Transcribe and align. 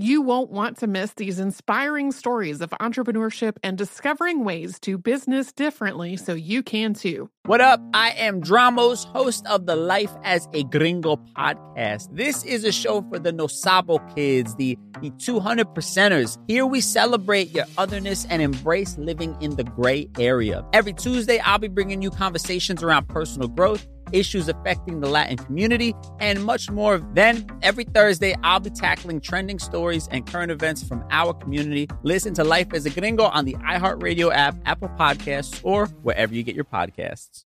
You 0.00 0.22
won't 0.22 0.52
want 0.52 0.76
to 0.78 0.86
miss 0.86 1.12
these 1.14 1.40
inspiring 1.40 2.12
stories 2.12 2.60
of 2.60 2.70
entrepreneurship 2.70 3.56
and 3.64 3.76
discovering 3.76 4.44
ways 4.44 4.78
to 4.82 4.96
business 4.96 5.52
differently 5.52 6.16
so 6.16 6.34
you 6.34 6.62
can 6.62 6.94
too. 6.94 7.28
What 7.46 7.60
up? 7.60 7.80
I 7.92 8.10
am 8.10 8.40
Dramos, 8.40 9.06
host 9.06 9.44
of 9.48 9.66
the 9.66 9.74
Life 9.74 10.12
as 10.22 10.46
a 10.52 10.62
Gringo 10.62 11.16
podcast. 11.36 12.14
This 12.14 12.44
is 12.44 12.62
a 12.62 12.70
show 12.70 13.02
for 13.08 13.18
the 13.18 13.32
No 13.32 13.48
Sabo 13.48 13.98
kids, 14.14 14.54
the, 14.54 14.78
the 15.00 15.10
200 15.18 15.66
percenters. 15.74 16.38
Here 16.46 16.64
we 16.64 16.80
celebrate 16.80 17.50
your 17.50 17.64
otherness 17.76 18.24
and 18.26 18.40
embrace 18.40 18.96
living 18.98 19.36
in 19.40 19.56
the 19.56 19.64
gray 19.64 20.08
area. 20.16 20.64
Every 20.72 20.92
Tuesday, 20.92 21.40
I'll 21.40 21.58
be 21.58 21.66
bringing 21.66 22.02
you 22.02 22.10
conversations 22.10 22.84
around 22.84 23.08
personal 23.08 23.48
growth 23.48 23.84
issues 24.12 24.48
affecting 24.48 25.00
the 25.00 25.08
Latin 25.08 25.36
community, 25.36 25.94
and 26.20 26.44
much 26.44 26.70
more. 26.70 26.98
Then, 27.14 27.46
every 27.62 27.84
Thursday, 27.84 28.34
I'll 28.42 28.60
be 28.60 28.70
tackling 28.70 29.20
trending 29.20 29.58
stories 29.58 30.08
and 30.10 30.26
current 30.26 30.50
events 30.50 30.82
from 30.82 31.04
our 31.10 31.34
community. 31.34 31.88
Listen 32.02 32.34
to 32.34 32.44
Life 32.44 32.72
as 32.72 32.86
a 32.86 32.90
Gringo 32.90 33.24
on 33.24 33.44
the 33.44 33.54
iHeartRadio 33.54 34.32
app, 34.32 34.56
Apple 34.66 34.88
Podcasts, 34.90 35.60
or 35.62 35.86
wherever 36.02 36.34
you 36.34 36.42
get 36.42 36.54
your 36.54 36.64
podcasts. 36.64 37.44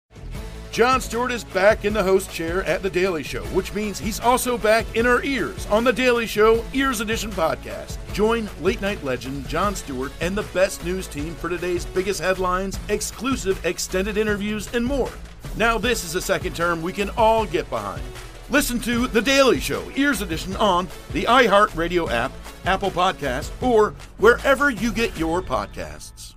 Jon 0.72 1.02
Stewart 1.02 1.34
is 1.34 1.44
back 1.44 1.84
in 1.84 1.92
the 1.92 2.02
host 2.02 2.32
chair 2.32 2.64
at 2.64 2.82
The 2.82 2.90
Daily 2.90 3.24
Show, 3.24 3.44
which 3.48 3.74
means 3.74 4.00
he's 4.00 4.22
also 4.22 4.58
back 4.58 4.86
in 4.96 5.06
our 5.06 5.22
ears 5.22 5.66
on 5.66 5.84
The 5.84 5.92
Daily 5.92 6.26
Show 6.26 6.64
Ears 6.72 7.02
Edition 7.02 7.30
podcast. 7.30 7.98
Join 8.14 8.50
late 8.62 8.80
night 8.80 9.04
legend 9.04 9.46
Jon 9.50 9.76
Stewart 9.76 10.14
and 10.22 10.34
the 10.34 10.44
best 10.54 10.86
news 10.86 11.08
team 11.08 11.36
for 11.36 11.50
today's 11.50 11.86
biggest 11.88 12.22
headlines, 12.22 12.80
exclusive 12.88 13.66
extended 13.66 14.16
interviews, 14.16 14.74
and 14.74 14.86
more. 14.86 15.12
Now, 15.58 15.78
this 15.78 16.04
is 16.04 16.16
a 16.16 16.22
second 16.22 16.56
term 16.56 16.82
we 16.82 16.94
can 16.94 17.10
all 17.12 17.46
get 17.46 17.70
behind. 17.70 18.02
Listen 18.50 18.80
to 18.82 19.08
The 19.08 19.22
Daily 19.22 19.60
Show, 19.60 19.90
Ears 19.96 20.22
Edition, 20.22 20.56
on 20.58 20.88
the 21.14 21.24
iHeartRadio 21.24 22.12
app, 22.12 22.32
Apple 22.66 22.92
Podcasts, 22.92 23.52
or 23.62 23.92
wherever 24.18 24.70
you 24.70 24.92
get 24.92 25.18
your 25.18 25.42
podcasts. 25.42 26.36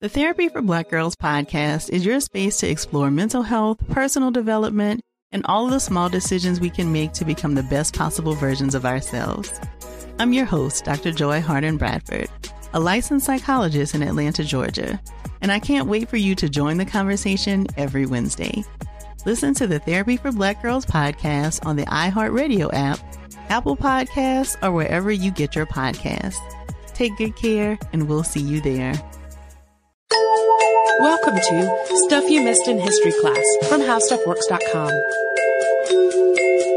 The 0.00 0.08
Therapy 0.08 0.48
for 0.48 0.60
Black 0.62 0.90
Girls 0.90 1.14
podcast 1.14 1.90
is 1.90 2.04
your 2.04 2.18
space 2.20 2.58
to 2.58 2.68
explore 2.68 3.10
mental 3.10 3.42
health, 3.42 3.78
personal 3.88 4.30
development, 4.30 5.00
and 5.30 5.46
all 5.46 5.66
of 5.66 5.70
the 5.70 5.80
small 5.80 6.08
decisions 6.08 6.60
we 6.60 6.70
can 6.70 6.92
make 6.92 7.12
to 7.12 7.24
become 7.24 7.54
the 7.54 7.62
best 7.62 7.94
possible 7.94 8.34
versions 8.34 8.74
of 8.74 8.84
ourselves. 8.84 9.52
I'm 10.18 10.32
your 10.32 10.44
host, 10.44 10.84
Dr. 10.84 11.12
Joy 11.12 11.40
Harden 11.40 11.76
Bradford, 11.76 12.28
a 12.72 12.80
licensed 12.80 13.26
psychologist 13.26 13.94
in 13.94 14.02
Atlanta, 14.02 14.44
Georgia 14.44 15.00
and 15.42 15.52
I 15.52 15.58
can't 15.58 15.88
wait 15.88 16.08
for 16.08 16.16
you 16.16 16.34
to 16.36 16.48
join 16.48 16.78
the 16.78 16.86
conversation 16.86 17.66
every 17.76 18.06
Wednesday. 18.06 18.64
Listen 19.26 19.52
to 19.54 19.66
the 19.66 19.80
Therapy 19.80 20.16
for 20.16 20.32
Black 20.32 20.62
Girls 20.62 20.86
podcast 20.86 21.66
on 21.66 21.76
the 21.76 21.84
iHeartRadio 21.86 22.70
app, 22.72 22.98
Apple 23.50 23.76
Podcasts, 23.76 24.56
or 24.62 24.72
wherever 24.72 25.10
you 25.10 25.30
get 25.30 25.54
your 25.54 25.66
podcasts. 25.66 26.36
Take 26.94 27.16
good 27.18 27.36
care, 27.36 27.78
and 27.92 28.08
we'll 28.08 28.24
see 28.24 28.40
you 28.40 28.60
there. 28.60 28.94
Welcome 31.00 31.34
to 31.34 31.86
Stuff 32.06 32.30
You 32.30 32.42
Missed 32.42 32.68
in 32.68 32.78
History 32.78 33.12
class 33.20 33.44
from 33.68 33.80
HowStuffWorks.com. 33.80 36.71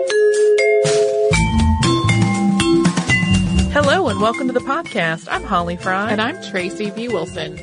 Hello 3.75 4.07
and 4.07 4.21
welcome 4.21 4.47
to 4.47 4.53
the 4.53 4.61
podcast. 4.61 5.27
I'm 5.29 5.43
Holly 5.43 5.75
Fry. 5.75 6.09
And 6.09 6.21
I'm 6.21 6.41
Tracy 6.41 6.91
V. 6.91 7.09
Wilson. 7.09 7.57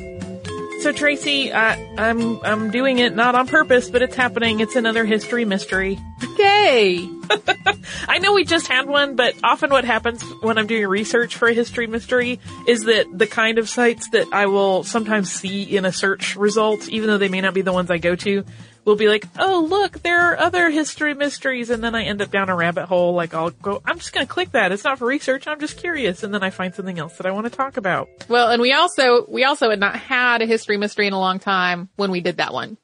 So 0.81 0.91
Tracy, 0.91 1.51
uh, 1.51 1.75
I'm 1.97 2.39
I'm 2.45 2.69
doing 2.69 2.99
it 2.99 3.15
not 3.15 3.33
on 3.33 3.47
purpose, 3.47 3.89
but 3.89 4.03
it's 4.03 4.15
happening. 4.15 4.59
It's 4.59 4.75
another 4.75 5.05
history 5.05 5.43
mystery. 5.43 5.97
Yay! 6.37 7.09
I 8.07 8.19
know 8.19 8.33
we 8.33 8.45
just 8.45 8.67
had 8.67 8.85
one, 8.85 9.15
but 9.15 9.33
often 9.43 9.71
what 9.71 9.85
happens 9.85 10.21
when 10.43 10.59
I'm 10.59 10.67
doing 10.67 10.85
research 10.85 11.35
for 11.35 11.47
a 11.47 11.53
history 11.53 11.87
mystery 11.87 12.39
is 12.67 12.83
that 12.83 13.07
the 13.11 13.25
kind 13.25 13.57
of 13.57 13.67
sites 13.67 14.07
that 14.11 14.31
I 14.31 14.45
will 14.45 14.83
sometimes 14.83 15.31
see 15.31 15.63
in 15.63 15.83
a 15.83 15.91
search 15.91 16.35
result, 16.35 16.89
even 16.89 17.07
though 17.07 17.17
they 17.17 17.27
may 17.27 17.41
not 17.41 17.55
be 17.55 17.61
the 17.61 17.73
ones 17.73 17.89
I 17.89 17.97
go 17.97 18.15
to, 18.17 18.45
will 18.85 18.95
be 18.95 19.07
like, 19.07 19.25
oh 19.37 19.65
look, 19.69 20.01
there 20.01 20.31
are 20.31 20.37
other 20.37 20.69
history 20.69 21.13
mysteries, 21.13 21.69
and 21.69 21.83
then 21.83 21.95
I 21.95 22.03
end 22.03 22.21
up 22.21 22.31
down 22.31 22.49
a 22.49 22.55
rabbit 22.55 22.85
hole. 22.85 23.13
Like 23.13 23.33
I'll 23.33 23.51
go, 23.51 23.81
I'm 23.85 23.97
just 23.97 24.13
gonna 24.13 24.25
click 24.25 24.51
that. 24.51 24.71
It's 24.71 24.83
not 24.83 24.99
for 24.99 25.07
research. 25.07 25.47
I'm 25.47 25.59
just 25.59 25.77
curious, 25.77 26.23
and 26.23 26.33
then 26.33 26.43
I 26.43 26.49
find 26.49 26.73
something 26.73 26.99
else 26.99 27.17
that 27.17 27.25
I 27.25 27.31
want 27.31 27.45
to 27.45 27.55
talk 27.55 27.77
about. 27.77 28.07
Well, 28.27 28.49
and 28.49 28.61
we 28.61 28.73
also 28.73 29.25
we 29.27 29.43
also 29.43 29.69
had 29.69 29.79
not 29.79 29.95
had 29.95 30.41
a 30.41 30.45
history 30.45 30.77
mystery 30.77 31.07
in 31.07 31.13
a 31.13 31.19
long 31.19 31.39
time 31.39 31.89
when 31.95 32.11
we 32.11 32.21
did 32.21 32.37
that 32.37 32.53
one. 32.53 32.77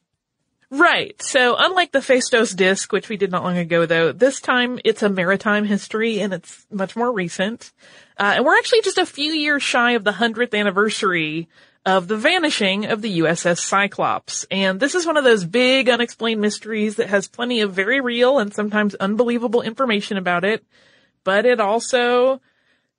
Right. 0.71 1.19
So 1.21 1.55
unlike 1.57 1.91
the 1.91 1.99
Phaistos 1.99 2.55
disc, 2.55 2.91
which 2.91 3.09
we 3.09 3.17
did 3.17 3.31
not 3.31 3.43
long 3.43 3.57
ago 3.57 3.87
though, 3.87 4.11
this 4.11 4.39
time 4.39 4.79
it's 4.85 5.01
a 5.01 5.09
maritime 5.09 5.65
history 5.65 6.19
and 6.19 6.31
it's 6.31 6.65
much 6.71 6.95
more 6.95 7.11
recent. 7.11 7.71
Uh, 8.17 8.33
and 8.35 8.45
we're 8.45 8.57
actually 8.57 8.81
just 8.81 8.99
a 8.99 9.05
few 9.05 9.31
years 9.31 9.63
shy 9.63 9.93
of 9.93 10.03
the 10.03 10.11
100th 10.11 10.53
anniversary 10.53 11.49
of 11.85 12.07
the 12.07 12.17
vanishing 12.17 12.85
of 12.85 13.01
the 13.01 13.19
USS 13.19 13.59
Cyclops. 13.59 14.45
And 14.51 14.79
this 14.79 14.95
is 14.95 15.05
one 15.05 15.17
of 15.17 15.23
those 15.23 15.45
big 15.45 15.89
unexplained 15.89 16.41
mysteries 16.41 16.95
that 16.97 17.09
has 17.09 17.27
plenty 17.27 17.61
of 17.61 17.73
very 17.73 18.01
real 18.01 18.39
and 18.39 18.53
sometimes 18.53 18.95
unbelievable 18.95 19.61
information 19.61 20.17
about 20.17 20.43
it, 20.43 20.63
but 21.23 21.45
it 21.45 21.59
also 21.59 22.41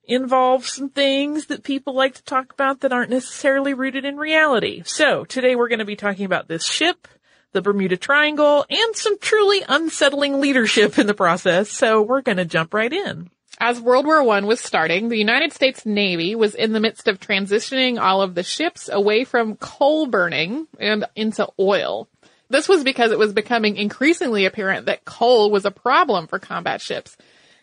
involves 0.03 0.71
some 0.71 0.89
things 0.89 1.45
that 1.45 1.63
people 1.63 1.93
like 1.93 2.15
to 2.15 2.23
talk 2.23 2.51
about 2.51 2.81
that 2.81 2.91
aren't 2.91 3.11
necessarily 3.11 3.73
rooted 3.73 4.03
in 4.03 4.17
reality. 4.17 4.81
So 4.85 5.25
today 5.25 5.55
we're 5.55 5.69
going 5.69 5.79
to 5.79 5.85
be 5.85 5.95
talking 5.95 6.25
about 6.25 6.47
this 6.47 6.65
ship, 6.65 7.07
the 7.51 7.61
Bermuda 7.61 7.97
Triangle, 7.97 8.65
and 8.69 8.95
some 8.95 9.19
truly 9.19 9.63
unsettling 9.67 10.41
leadership 10.41 10.97
in 10.97 11.07
the 11.07 11.13
process. 11.13 11.69
So 11.69 12.01
we're 12.01 12.21
going 12.21 12.37
to 12.37 12.45
jump 12.45 12.73
right 12.73 12.91
in. 12.91 13.29
As 13.63 13.79
World 13.79 14.07
War 14.07 14.27
I 14.27 14.39
was 14.39 14.59
starting, 14.59 15.09
the 15.09 15.19
United 15.19 15.53
States 15.53 15.85
Navy 15.85 16.33
was 16.33 16.55
in 16.55 16.71
the 16.71 16.79
midst 16.79 17.07
of 17.07 17.19
transitioning 17.19 18.01
all 18.01 18.23
of 18.23 18.33
the 18.33 18.41
ships 18.41 18.89
away 18.91 19.23
from 19.23 19.55
coal 19.55 20.07
burning 20.07 20.65
and 20.79 21.05
into 21.15 21.47
oil. 21.59 22.09
This 22.49 22.67
was 22.67 22.83
because 22.83 23.11
it 23.11 23.19
was 23.19 23.33
becoming 23.33 23.77
increasingly 23.77 24.45
apparent 24.45 24.87
that 24.87 25.05
coal 25.05 25.51
was 25.51 25.63
a 25.63 25.69
problem 25.69 26.25
for 26.25 26.39
combat 26.39 26.81
ships. 26.81 27.15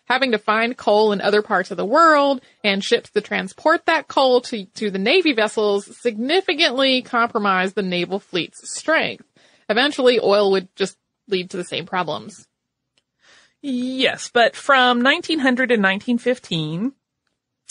Having 0.04 0.30
to 0.30 0.38
find 0.38 0.76
coal 0.76 1.10
in 1.10 1.20
other 1.20 1.42
parts 1.42 1.72
of 1.72 1.76
the 1.76 1.84
world 1.84 2.42
and 2.62 2.84
ships 2.84 3.10
to 3.10 3.20
transport 3.20 3.84
that 3.86 4.06
coal 4.06 4.40
to, 4.42 4.66
to 4.66 4.92
the 4.92 5.00
Navy 5.00 5.32
vessels 5.32 5.98
significantly 6.00 7.02
compromised 7.02 7.74
the 7.74 7.82
naval 7.82 8.20
fleet's 8.20 8.72
strength. 8.72 9.24
Eventually, 9.68 10.20
oil 10.20 10.52
would 10.52 10.68
just 10.76 10.96
lead 11.26 11.50
to 11.50 11.56
the 11.56 11.64
same 11.64 11.86
problems. 11.86 12.47
Yes, 13.60 14.30
but 14.32 14.54
from 14.54 15.02
1900 15.02 15.68
to 15.68 15.74
1915, 15.74 16.92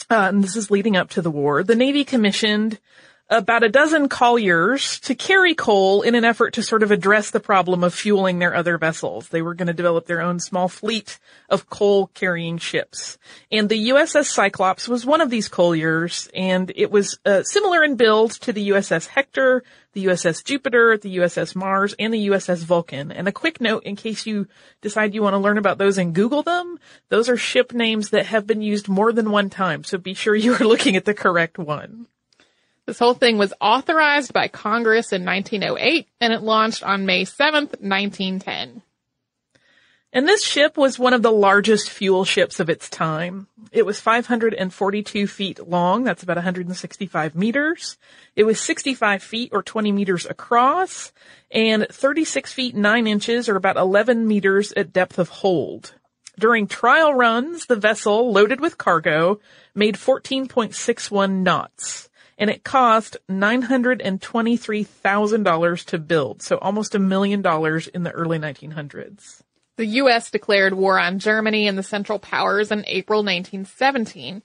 uh, 0.09 0.13
and 0.13 0.43
this 0.43 0.55
is 0.55 0.69
leading 0.69 0.97
up 0.97 1.09
to 1.11 1.21
the 1.21 1.31
war, 1.31 1.63
the 1.63 1.75
Navy 1.75 2.03
commissioned 2.03 2.79
about 3.29 3.63
a 3.63 3.69
dozen 3.69 4.07
colliers 4.07 4.99
to 5.01 5.13
carry 5.13 5.53
coal 5.53 6.01
in 6.01 6.15
an 6.15 6.23
effort 6.23 6.53
to 6.53 6.63
sort 6.63 6.81
of 6.81 6.91
address 6.91 7.31
the 7.31 7.39
problem 7.41 7.83
of 7.83 7.93
fueling 7.93 8.39
their 8.39 8.55
other 8.55 8.77
vessels. 8.77 9.27
They 9.27 9.41
were 9.41 9.53
going 9.53 9.67
to 9.67 9.73
develop 9.73 10.05
their 10.05 10.21
own 10.21 10.39
small 10.39 10.69
fleet 10.69 11.19
of 11.49 11.69
coal 11.69 12.07
carrying 12.07 12.57
ships. 12.57 13.17
And 13.51 13.67
the 13.67 13.89
USS 13.89 14.25
Cyclops 14.27 14.87
was 14.87 15.05
one 15.05 15.19
of 15.19 15.29
these 15.29 15.49
colliers 15.49 16.29
and 16.33 16.71
it 16.75 16.89
was 16.89 17.19
uh, 17.25 17.43
similar 17.43 17.83
in 17.83 17.97
build 17.97 18.31
to 18.41 18.53
the 18.53 18.69
USS 18.69 19.07
Hector, 19.07 19.63
the 19.91 20.05
USS 20.05 20.45
Jupiter, 20.45 20.97
the 20.97 21.17
USS 21.17 21.53
Mars, 21.53 21.95
and 21.99 22.13
the 22.13 22.27
USS 22.29 22.63
Vulcan. 22.63 23.11
And 23.11 23.27
a 23.27 23.33
quick 23.33 23.59
note 23.59 23.83
in 23.83 23.97
case 23.97 24.25
you 24.25 24.47
decide 24.81 25.13
you 25.13 25.21
want 25.23 25.33
to 25.33 25.39
learn 25.39 25.57
about 25.57 25.77
those 25.77 25.97
and 25.97 26.15
Google 26.15 26.43
them, 26.43 26.79
those 27.09 27.27
are 27.27 27.37
ship 27.37 27.73
names 27.73 28.11
that 28.11 28.27
have 28.27 28.47
been 28.47 28.61
used 28.61 28.87
more 28.87 29.11
than 29.11 29.31
one 29.31 29.49
time. 29.49 29.83
So 29.83 29.97
be 29.97 30.13
sure 30.13 30.35
you 30.35 30.53
are 30.53 30.59
looking 30.59 30.95
at 30.95 31.03
the 31.03 31.13
correct 31.13 31.57
one. 31.57 32.07
This 32.87 32.99
whole 32.99 33.13
thing 33.13 33.37
was 33.37 33.53
authorized 33.59 34.31
by 34.31 34.47
Congress 34.47 35.11
in 35.11 35.25
1908 35.25 36.07
and 36.21 36.31
it 36.31 36.41
launched 36.41 36.83
on 36.83 37.05
May 37.05 37.25
7th, 37.25 37.81
1910. 37.81 38.81
And 40.13 40.25
this 40.25 40.41
ship 40.41 40.77
was 40.77 40.97
one 40.97 41.13
of 41.13 41.21
the 41.21 41.31
largest 41.31 41.89
fuel 41.89 42.23
ships 42.23 42.61
of 42.61 42.69
its 42.69 42.89
time. 42.89 43.47
It 43.73 43.85
was 43.85 43.99
542 43.99 45.27
feet 45.27 45.67
long. 45.67 46.05
That's 46.05 46.23
about 46.23 46.37
165 46.37 47.35
meters. 47.35 47.97
It 48.37 48.45
was 48.45 48.57
65 48.61 49.21
feet 49.21 49.49
or 49.51 49.61
20 49.61 49.91
meters 49.91 50.25
across 50.25 51.11
and 51.51 51.87
36 51.91 52.53
feet 52.53 52.73
9 52.73 53.05
inches 53.05 53.49
or 53.49 53.57
about 53.57 53.75
11 53.75 54.25
meters 54.25 54.71
at 54.77 54.93
depth 54.93 55.19
of 55.19 55.27
hold. 55.27 55.93
During 56.39 56.67
trial 56.67 57.13
runs, 57.13 57.65
the 57.65 57.75
vessel 57.75 58.31
loaded 58.31 58.61
with 58.61 58.77
cargo 58.77 59.41
made 59.75 59.95
14.61 59.95 61.43
knots 61.43 62.07
and 62.37 62.49
it 62.49 62.63
cost 62.63 63.17
$923,000 63.29 65.85
to 65.85 65.97
build, 65.97 66.41
so 66.41 66.57
almost 66.57 66.95
a 66.95 66.99
million 66.99 67.41
dollars 67.41 67.87
in 67.87 68.03
the 68.03 68.11
early 68.11 68.39
1900s. 68.39 69.41
The 69.77 69.85
U.S. 69.85 70.31
declared 70.31 70.73
war 70.73 70.99
on 70.99 71.19
Germany 71.19 71.67
and 71.67 71.77
the 71.77 71.83
Central 71.83 72.19
Powers 72.19 72.71
in 72.71 72.83
April 72.87 73.19
1917. 73.19 74.41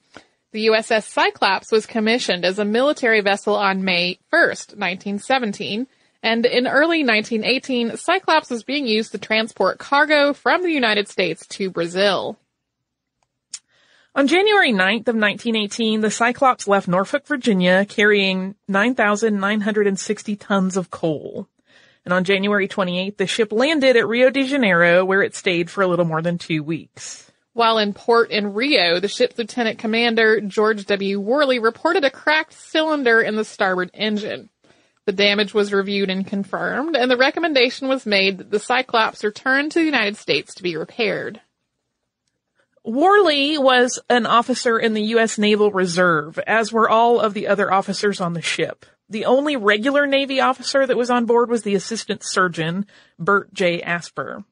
The 0.51 0.67
USS 0.67 1.09
Cyclops 1.09 1.71
was 1.71 1.87
commissioned 1.87 2.45
as 2.45 2.59
a 2.59 2.65
military 2.65 3.21
vessel 3.21 3.55
on 3.55 3.83
May 3.83 4.19
1st, 4.31 4.77
1917, 4.77 5.87
and 6.21 6.45
in 6.45 6.67
early 6.67 7.03
1918, 7.03 7.97
Cyclops 7.97 8.49
was 8.49 8.63
being 8.63 8.87
used 8.87 9.11
to 9.11 9.17
transport 9.17 9.77
cargo 9.77 10.31
from 10.31 10.61
the 10.61 10.71
United 10.71 11.09
States 11.09 11.45
to 11.47 11.69
Brazil. 11.69 12.37
On 14.15 14.27
January 14.27 14.71
9th 14.71 15.07
of 15.07 15.15
1918, 15.15 16.01
the 16.01 16.11
Cyclops 16.11 16.67
left 16.67 16.87
Norfolk, 16.87 17.25
Virginia, 17.25 17.83
carrying 17.83 18.53
9,960 18.67 20.35
tons 20.35 20.77
of 20.77 20.91
coal. 20.91 21.47
And 22.05 22.13
on 22.13 22.23
January 22.23 22.67
28th, 22.67 23.17
the 23.17 23.25
ship 23.25 23.51
landed 23.51 23.97
at 23.97 24.07
Rio 24.07 24.29
de 24.29 24.45
Janeiro, 24.45 25.03
where 25.03 25.23
it 25.23 25.35
stayed 25.35 25.71
for 25.71 25.81
a 25.81 25.87
little 25.87 26.05
more 26.05 26.21
than 26.21 26.37
two 26.37 26.61
weeks. 26.61 27.31
While 27.53 27.79
in 27.79 27.93
port 27.93 28.29
in 28.29 28.53
Rio, 28.53 28.99
the 28.99 29.07
ship's 29.07 29.39
lieutenant 29.39 29.79
commander, 29.79 30.39
George 30.41 30.85
W. 30.85 31.19
Worley, 31.19 31.57
reported 31.57 32.03
a 32.03 32.11
cracked 32.11 32.53
cylinder 32.53 33.19
in 33.19 33.35
the 33.35 33.43
starboard 33.43 33.89
engine. 33.95 34.49
The 35.05 35.11
damage 35.11 35.55
was 35.55 35.73
reviewed 35.73 36.11
and 36.11 36.25
confirmed, 36.25 36.95
and 36.95 37.09
the 37.09 37.17
recommendation 37.17 37.87
was 37.87 38.05
made 38.05 38.37
that 38.37 38.51
the 38.51 38.59
Cyclops 38.59 39.23
return 39.23 39.71
to 39.71 39.79
the 39.79 39.85
United 39.85 40.17
States 40.17 40.53
to 40.53 40.63
be 40.63 40.77
repaired. 40.77 41.41
Worley 42.85 43.57
was 43.57 43.99
an 44.09 44.25
officer 44.25 44.77
in 44.77 44.93
the 44.93 45.03
U.S. 45.03 45.37
Naval 45.37 45.71
Reserve, 45.71 46.37
as 46.39 46.73
were 46.73 46.89
all 46.89 47.21
of 47.21 47.33
the 47.33 47.47
other 47.47 47.71
officers 47.71 48.19
on 48.19 48.33
the 48.33 48.41
ship. 48.41 48.85
The 49.09 49.23
only 49.25 49.55
regular 49.55 50.05
Navy 50.05 50.41
officer 50.41 50.85
that 50.85 50.97
was 50.97 51.09
on 51.09 51.25
board 51.25 51.49
was 51.49 51.63
the 51.63 51.75
assistant 51.75 52.23
surgeon, 52.23 52.85
Bert 53.17 53.53
J. 53.53 53.81
Asper. 53.81 54.43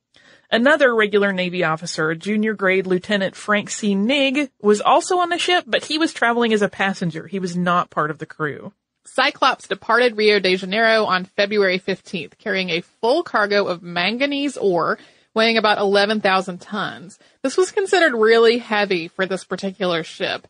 Another 0.50 0.96
regular 0.96 1.34
Navy 1.34 1.64
officer, 1.66 2.16
junior 2.16 2.54
grade 2.54 2.88
Lieutenant 2.88 3.36
Frank 3.36 3.70
C. 3.70 3.96
Nigg, 3.96 4.50
was 4.62 4.80
also 4.80 5.20
on 5.20 5.30
the 5.30 5.38
ship, 5.38 5.66
but 5.68 5.86
he 5.86 5.98
was 5.98 6.14
traveling 6.14 6.54
as 6.54 6.62
a 6.62 6.70
passenger. 6.70 7.28
He 7.28 7.40
was 7.40 7.58
not 7.58 7.90
part 7.90 8.12
of 8.12 8.18
the 8.18 8.26
crew. 8.26 8.72
Cyclops 9.06 9.68
departed 9.68 10.16
Rio 10.16 10.40
de 10.40 10.56
Janeiro 10.56 11.04
on 11.04 11.26
February 11.26 11.80
15th, 11.80 12.38
carrying 12.38 12.70
a 12.70 12.82
full 12.82 13.24
cargo 13.24 13.68
of 13.68 13.82
manganese 13.82 14.56
ore 14.56 14.98
weighing 15.34 15.58
about 15.58 15.78
11,000 15.78 16.60
tons. 16.60 17.20
This 17.42 17.58
was 17.58 17.72
considered 17.72 18.14
really 18.14 18.58
heavy 18.58 19.08
for 19.08 19.26
this 19.26 19.44
particular 19.44 20.04
ship. 20.04 20.48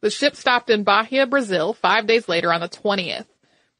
The 0.00 0.10
ship 0.10 0.36
stopped 0.36 0.70
in 0.70 0.84
Bahia, 0.84 1.26
Brazil, 1.26 1.74
five 1.74 2.06
days 2.06 2.28
later 2.28 2.52
on 2.52 2.60
the 2.60 2.68
20th. 2.68 3.26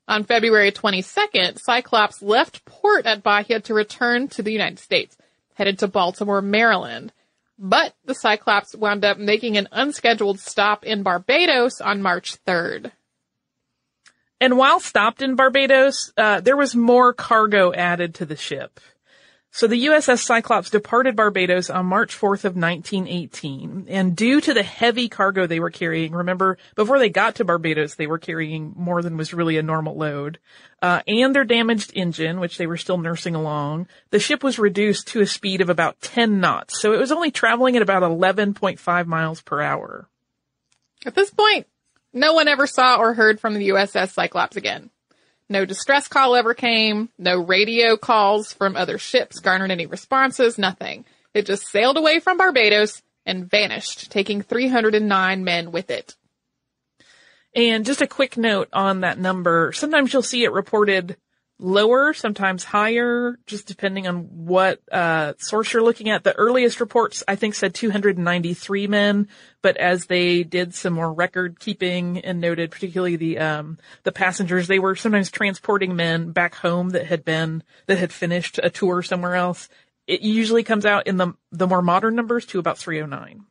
On 0.08 0.24
February 0.24 0.72
22nd, 0.72 1.58
Cyclops 1.58 2.22
left 2.22 2.64
port 2.64 3.06
at 3.06 3.22
Bahia 3.22 3.60
to 3.60 3.74
return 3.74 4.28
to 4.28 4.42
the 4.42 4.52
United 4.52 4.78
States, 4.78 5.16
headed 5.54 5.78
to 5.78 5.88
Baltimore, 5.88 6.42
Maryland. 6.42 7.12
But 7.58 7.94
the 8.04 8.14
Cyclops 8.14 8.74
wound 8.74 9.04
up 9.04 9.18
making 9.18 9.56
an 9.56 9.68
unscheduled 9.72 10.40
stop 10.40 10.84
in 10.84 11.02
Barbados 11.02 11.80
on 11.80 12.02
March 12.02 12.36
3rd. 12.44 12.92
And 14.40 14.58
while 14.58 14.80
stopped 14.80 15.22
in 15.22 15.36
Barbados, 15.36 16.12
uh, 16.16 16.40
there 16.40 16.56
was 16.56 16.74
more 16.74 17.12
cargo 17.12 17.72
added 17.72 18.16
to 18.16 18.26
the 18.26 18.34
ship. 18.36 18.80
So 19.54 19.66
the 19.66 19.84
USS 19.84 20.24
Cyclops 20.24 20.70
departed 20.70 21.14
Barbados 21.14 21.68
on 21.68 21.84
March 21.84 22.18
4th 22.18 22.46
of 22.46 22.56
1918, 22.56 23.84
and 23.86 24.16
due 24.16 24.40
to 24.40 24.54
the 24.54 24.62
heavy 24.62 25.10
cargo 25.10 25.46
they 25.46 25.60
were 25.60 25.68
carrying, 25.68 26.12
remember, 26.12 26.56
before 26.74 26.98
they 26.98 27.10
got 27.10 27.34
to 27.34 27.44
Barbados, 27.44 27.94
they 27.94 28.06
were 28.06 28.18
carrying 28.18 28.72
more 28.74 29.02
than 29.02 29.18
was 29.18 29.34
really 29.34 29.58
a 29.58 29.62
normal 29.62 29.94
load, 29.94 30.38
uh, 30.80 31.02
and 31.06 31.34
their 31.34 31.44
damaged 31.44 31.92
engine, 31.94 32.40
which 32.40 32.56
they 32.56 32.66
were 32.66 32.78
still 32.78 32.96
nursing 32.96 33.34
along, 33.34 33.88
the 34.08 34.18
ship 34.18 34.42
was 34.42 34.58
reduced 34.58 35.08
to 35.08 35.20
a 35.20 35.26
speed 35.26 35.60
of 35.60 35.68
about 35.68 36.00
10 36.00 36.40
knots, 36.40 36.80
so 36.80 36.94
it 36.94 36.98
was 36.98 37.12
only 37.12 37.30
traveling 37.30 37.76
at 37.76 37.82
about 37.82 38.02
11.5 38.02 39.06
miles 39.06 39.42
per 39.42 39.60
hour. 39.60 40.08
At 41.04 41.14
this 41.14 41.30
point, 41.30 41.66
no 42.14 42.32
one 42.32 42.48
ever 42.48 42.66
saw 42.66 42.96
or 42.96 43.12
heard 43.12 43.38
from 43.38 43.52
the 43.52 43.68
USS 43.68 44.12
Cyclops 44.12 44.56
again. 44.56 44.88
No 45.52 45.66
distress 45.66 46.08
call 46.08 46.34
ever 46.34 46.54
came. 46.54 47.10
No 47.18 47.36
radio 47.36 47.98
calls 47.98 48.54
from 48.54 48.74
other 48.74 48.96
ships 48.96 49.38
garnered 49.38 49.70
any 49.70 49.84
responses. 49.84 50.56
Nothing. 50.56 51.04
It 51.34 51.44
just 51.44 51.66
sailed 51.66 51.98
away 51.98 52.20
from 52.20 52.38
Barbados 52.38 53.02
and 53.26 53.50
vanished, 53.50 54.10
taking 54.10 54.40
309 54.40 55.44
men 55.44 55.70
with 55.70 55.90
it. 55.90 56.16
And 57.54 57.84
just 57.84 58.00
a 58.00 58.06
quick 58.06 58.38
note 58.38 58.70
on 58.72 59.02
that 59.02 59.18
number. 59.18 59.72
Sometimes 59.72 60.10
you'll 60.10 60.22
see 60.22 60.42
it 60.42 60.52
reported 60.52 61.18
lower, 61.62 62.12
sometimes 62.12 62.64
higher, 62.64 63.38
just 63.46 63.66
depending 63.66 64.06
on 64.06 64.46
what 64.46 64.80
uh, 64.90 65.34
source 65.38 65.72
you're 65.72 65.82
looking 65.82 66.10
at. 66.10 66.24
The 66.24 66.36
earliest 66.36 66.80
reports, 66.80 67.22
I 67.26 67.36
think, 67.36 67.54
said 67.54 67.74
293 67.74 68.86
men, 68.88 69.28
but 69.62 69.76
as 69.76 70.06
they 70.06 70.42
did 70.42 70.74
some 70.74 70.94
more 70.94 71.12
record 71.12 71.60
keeping 71.60 72.18
and 72.18 72.40
noted, 72.40 72.70
particularly 72.70 73.16
the 73.16 73.38
um, 73.38 73.78
the 74.02 74.12
passengers, 74.12 74.66
they 74.66 74.78
were 74.78 74.96
sometimes 74.96 75.30
transporting 75.30 75.96
men 75.96 76.32
back 76.32 76.54
home 76.56 76.90
that 76.90 77.06
had 77.06 77.24
been 77.24 77.62
that 77.86 77.98
had 77.98 78.12
finished 78.12 78.58
a 78.62 78.70
tour 78.70 79.02
somewhere 79.02 79.36
else. 79.36 79.68
It 80.06 80.22
usually 80.22 80.64
comes 80.64 80.84
out 80.84 81.06
in 81.06 81.16
the 81.16 81.34
the 81.52 81.68
more 81.68 81.82
modern 81.82 82.16
numbers 82.16 82.44
to 82.46 82.58
about 82.58 82.78
309. 82.78 83.46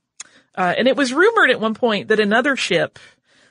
Uh, 0.54 0.74
and 0.78 0.88
it 0.88 0.98
was 0.98 1.14
rumored 1.14 1.50
at 1.50 1.62
one 1.62 1.74
point 1.74 2.10
that 2.10 2.20
another 2.20 2.58
ship 2.58 3.00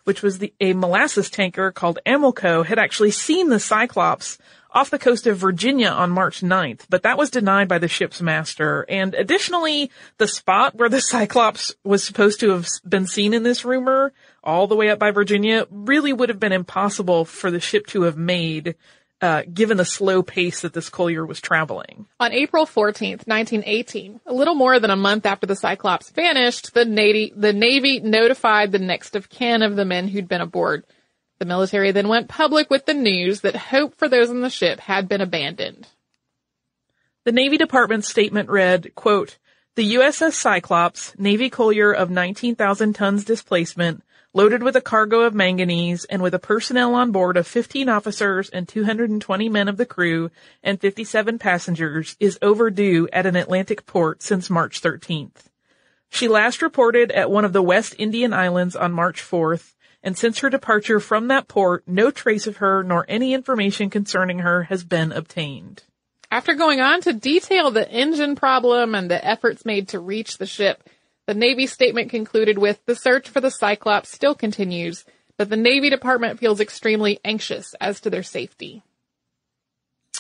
which 0.05 0.23
was 0.23 0.38
the, 0.38 0.52
a 0.61 0.73
molasses 0.73 1.31
tanker 1.31 1.73
called 1.73 1.99
Amolco, 2.06 2.64
had 2.64 2.79
actually 2.79 3.11
seen 3.11 3.49
the 3.49 3.61
Cyclops 3.61 4.38
off 4.73 4.91
the 4.91 4.99
coast 4.99 5.26
of 5.26 5.37
Virginia 5.37 5.88
on 5.88 6.11
March 6.11 6.41
9th, 6.41 6.82
but 6.88 7.02
that 7.02 7.19
was 7.19 7.31
denied 7.31 7.69
by 7.69 7.79
the 7.79 7.88
ship's 7.88 8.23
master. 8.23 8.87
And 8.88 9.14
additionally, 9.14 9.91
the 10.19 10.29
spot 10.29 10.75
where 10.76 10.88
the 10.88 11.00
Cyclops 11.00 11.75
was 11.85 12.05
supposed 12.05 12.41
to 12.41 12.50
have 12.50 12.69
been 12.88 13.06
seen 13.06 13.35
in 13.35 13.43
this 13.43 13.64
rumor, 13.64 14.12
all 14.43 14.67
the 14.67 14.76
way 14.76 14.91
up 14.91 14.99
by 14.99 15.11
Virginia, 15.11 15.67
really 15.70 16.12
would 16.12 16.29
have 16.29 16.41
been 16.41 16.53
impossible 16.53 17.25
for 17.25 17.50
the 17.50 17.61
ship 17.61 17.87
to 17.88 18.03
have 18.03 18.17
made 18.17 18.76
uh, 19.20 19.43
given 19.52 19.76
the 19.76 19.84
slow 19.84 20.22
pace 20.22 20.62
that 20.62 20.72
this 20.72 20.88
collier 20.88 21.26
was 21.26 21.40
traveling. 21.40 22.06
On 22.19 22.32
April 22.32 22.67
14th, 22.67 23.26
1918, 23.26 24.20
a 24.26 24.32
little 24.32 24.55
more 24.55 24.78
than 24.78 24.90
a 24.90 24.96
month 24.96 25.26
after 25.26 25.46
the 25.46 25.56
Cyclops 25.56 26.11
vanished, 26.11 26.72
the 26.72 26.84
Navy, 26.84 27.32
the 27.37 27.52
Navy 27.52 28.00
notified 28.00 28.72
the 28.72 28.78
next 28.78 29.14
of 29.14 29.28
kin 29.28 29.62
of 29.62 29.76
the 29.76 29.84
men 29.84 30.08
who'd 30.08 30.28
been 30.28 30.40
aboard. 30.40 30.84
The 31.38 31.44
military 31.44 31.90
then 31.90 32.08
went 32.08 32.28
public 32.28 32.70
with 32.70 32.87
the 32.87 32.94
news 32.94 33.40
that 33.40 33.56
hope 33.56 33.96
for 33.96 34.08
those 34.08 34.31
on 34.31 34.40
the 34.40 34.50
ship 34.50 34.81
had 34.81 35.08
been 35.08 35.20
abandoned. 35.20 35.87
The 37.25 37.32
Navy 37.32 37.58
Department 37.58 38.05
statement 38.05 38.48
read, 38.48 38.94
quote, 38.94 39.39
the 39.77 39.94
USS 39.94 40.32
Cyclops, 40.32 41.15
Navy 41.17 41.48
collier 41.48 41.93
of 41.93 42.10
19,000 42.10 42.93
tons 42.94 43.24
displacement, 43.24 44.03
loaded 44.32 44.63
with 44.63 44.77
a 44.77 44.81
cargo 44.81 45.20
of 45.20 45.34
manganese 45.34 46.05
and 46.05 46.22
with 46.22 46.34
a 46.34 46.39
personnel 46.39 46.94
on 46.94 47.10
board 47.10 47.37
of 47.37 47.46
15 47.46 47.89
officers 47.89 48.49
and 48.49 48.69
220 48.69 49.49
men 49.49 49.69
of 49.69 49.77
the 49.77 49.87
crew 49.87 50.31
and 50.63 50.81
57 50.81 51.39
passengers 51.39 52.17
is 52.20 52.39
overdue 52.41 53.08
at 53.13 53.27
an 53.27 53.37
Atlantic 53.37 53.87
port 53.87 54.22
since 54.22 54.49
March 54.49 54.81
13th. 54.81 55.46
She 56.10 56.29
last 56.29 56.63
reported 56.63 57.10
at 57.13 57.31
one 57.31 57.44
of 57.44 57.53
the 57.53 57.63
West 57.63 57.94
Indian 57.99 58.32
Islands 58.32 58.77
on 58.77 58.93
March 58.93 59.22
4th, 59.22 59.75
and 60.03 60.17
since 60.17 60.41
her 60.41 60.51
departure 60.51 61.01
from 61.01 61.29
that 61.29 61.49
port, 61.49 61.84
no 61.87 62.10
trace 62.10 62.46
of 62.46 62.58
her 62.58 62.82
nor 62.82 63.05
any 63.08 63.34
information 63.34 63.91
concerning 63.91 64.41
her 64.41 64.65
has 64.65 64.82
been 64.84 65.13
obtained. 65.13 65.84
After 66.31 66.55
going 66.55 66.81
on 66.81 67.01
to 67.03 67.13
detail 67.13 67.70
the 67.70 67.91
engine 67.91 68.37
problem 68.37 68.94
and 68.94 69.10
the 69.10 69.25
efforts 69.25 69.65
made 69.65 69.89
to 69.89 69.99
reach 69.99 70.39
the 70.39 70.46
ship, 70.46 70.89
the 71.31 71.34
Navy 71.34 71.69
statement 71.69 72.10
concluded 72.10 72.58
with 72.58 72.84
the 72.87 72.96
search 72.96 73.29
for 73.29 73.41
the 73.41 73.53
Cyclops 73.53 74.10
still 74.10 74.34
continues, 74.34 75.05
but 75.39 75.49
the 75.49 75.56
Navy 75.56 75.89
Department 75.89 76.41
feels 76.41 76.58
extremely 76.58 77.20
anxious 77.25 77.72
as 77.81 78.01
to 78.01 78.10
their 78.10 78.25
safety. 78.25 78.82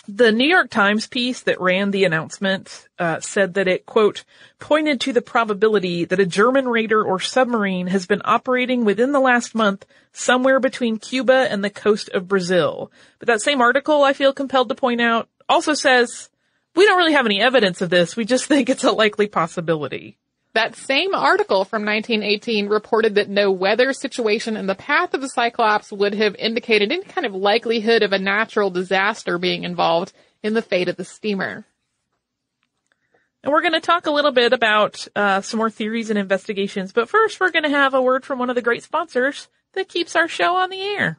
The 0.06 0.30
New 0.30 0.46
York 0.46 0.70
Times 0.70 1.08
piece 1.08 1.40
that 1.42 1.60
ran 1.60 1.90
the 1.90 2.04
announcement 2.04 2.86
uh, 2.96 3.18
said 3.18 3.54
that 3.54 3.66
it, 3.66 3.86
quote, 3.86 4.22
pointed 4.60 5.00
to 5.00 5.12
the 5.12 5.20
probability 5.20 6.04
that 6.04 6.20
a 6.20 6.26
German 6.26 6.68
raider 6.68 7.02
or 7.02 7.18
submarine 7.18 7.88
has 7.88 8.06
been 8.06 8.22
operating 8.24 8.84
within 8.84 9.10
the 9.10 9.18
last 9.18 9.52
month 9.52 9.84
somewhere 10.12 10.60
between 10.60 11.00
Cuba 11.00 11.48
and 11.50 11.64
the 11.64 11.70
coast 11.70 12.08
of 12.10 12.28
Brazil. 12.28 12.92
But 13.18 13.26
that 13.26 13.42
same 13.42 13.60
article, 13.60 14.04
I 14.04 14.12
feel 14.12 14.32
compelled 14.32 14.68
to 14.68 14.76
point 14.76 15.00
out, 15.00 15.28
also 15.48 15.74
says, 15.74 16.30
we 16.76 16.86
don't 16.86 16.98
really 16.98 17.14
have 17.14 17.26
any 17.26 17.40
evidence 17.40 17.80
of 17.80 17.90
this. 17.90 18.14
We 18.14 18.24
just 18.24 18.44
think 18.44 18.68
it's 18.68 18.84
a 18.84 18.92
likely 18.92 19.26
possibility. 19.26 20.18
That 20.52 20.74
same 20.74 21.14
article 21.14 21.64
from 21.64 21.84
1918 21.84 22.68
reported 22.68 23.14
that 23.14 23.28
no 23.28 23.52
weather 23.52 23.92
situation 23.92 24.56
in 24.56 24.66
the 24.66 24.74
path 24.74 25.14
of 25.14 25.20
the 25.20 25.28
Cyclops 25.28 25.92
would 25.92 26.14
have 26.14 26.34
indicated 26.34 26.90
any 26.90 27.04
kind 27.04 27.24
of 27.24 27.34
likelihood 27.34 28.02
of 28.02 28.12
a 28.12 28.18
natural 28.18 28.70
disaster 28.70 29.38
being 29.38 29.62
involved 29.62 30.12
in 30.42 30.54
the 30.54 30.62
fate 30.62 30.88
of 30.88 30.96
the 30.96 31.04
steamer. 31.04 31.66
And 33.42 33.52
we're 33.52 33.62
going 33.62 33.74
to 33.74 33.80
talk 33.80 34.06
a 34.06 34.10
little 34.10 34.32
bit 34.32 34.52
about 34.52 35.06
uh, 35.14 35.40
some 35.40 35.58
more 35.58 35.70
theories 35.70 36.10
and 36.10 36.18
investigations, 36.18 36.92
but 36.92 37.08
first 37.08 37.40
we're 37.40 37.52
going 37.52 37.62
to 37.62 37.70
have 37.70 37.94
a 37.94 38.02
word 38.02 38.24
from 38.24 38.38
one 38.38 38.50
of 38.50 38.56
the 38.56 38.62
great 38.62 38.82
sponsors 38.82 39.48
that 39.74 39.88
keeps 39.88 40.16
our 40.16 40.28
show 40.28 40.56
on 40.56 40.68
the 40.68 40.82
air. 40.82 41.18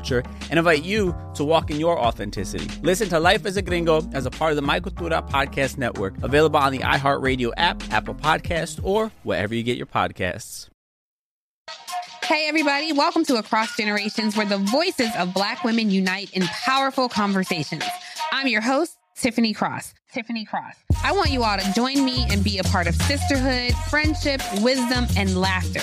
culture 0.00 0.22
and 0.50 0.58
invite 0.58 0.82
you 0.82 1.14
to 1.34 1.44
walk 1.44 1.70
in 1.70 1.78
your 1.78 1.98
authenticity. 1.98 2.66
Listen 2.82 3.08
to 3.10 3.20
Life 3.20 3.44
as 3.44 3.56
a 3.56 3.62
Gringo 3.62 4.08
as 4.12 4.26
a 4.26 4.30
part 4.30 4.52
of 4.52 4.56
the 4.56 4.62
My 4.62 4.80
Cultura 4.80 5.28
Podcast 5.28 5.76
Network, 5.76 6.14
available 6.22 6.58
on 6.58 6.72
the 6.72 6.78
iHeartRadio 6.78 7.52
app, 7.56 7.82
Apple 7.92 8.14
Podcast, 8.14 8.80
or 8.82 9.12
wherever 9.22 9.54
you 9.54 9.62
get 9.62 9.76
your 9.76 9.86
podcasts. 9.86 10.68
Hey, 12.24 12.46
everybody, 12.46 12.92
welcome 12.92 13.24
to 13.24 13.36
Across 13.36 13.76
Generations, 13.76 14.36
where 14.36 14.46
the 14.46 14.58
voices 14.58 15.10
of 15.18 15.34
Black 15.34 15.64
women 15.64 15.90
unite 15.90 16.30
in 16.32 16.44
powerful 16.44 17.08
conversations. 17.08 17.84
I'm 18.30 18.46
your 18.46 18.60
host, 18.60 18.96
Tiffany 19.16 19.52
Cross. 19.52 19.94
Tiffany 20.12 20.44
Cross. 20.44 20.76
I 21.02 21.12
want 21.12 21.30
you 21.30 21.42
all 21.42 21.58
to 21.58 21.72
join 21.72 22.04
me 22.04 22.26
and 22.30 22.42
be 22.42 22.58
a 22.58 22.64
part 22.64 22.86
of 22.86 22.94
sisterhood, 22.94 23.74
friendship, 23.90 24.40
wisdom, 24.62 25.06
and 25.16 25.36
laughter. 25.36 25.82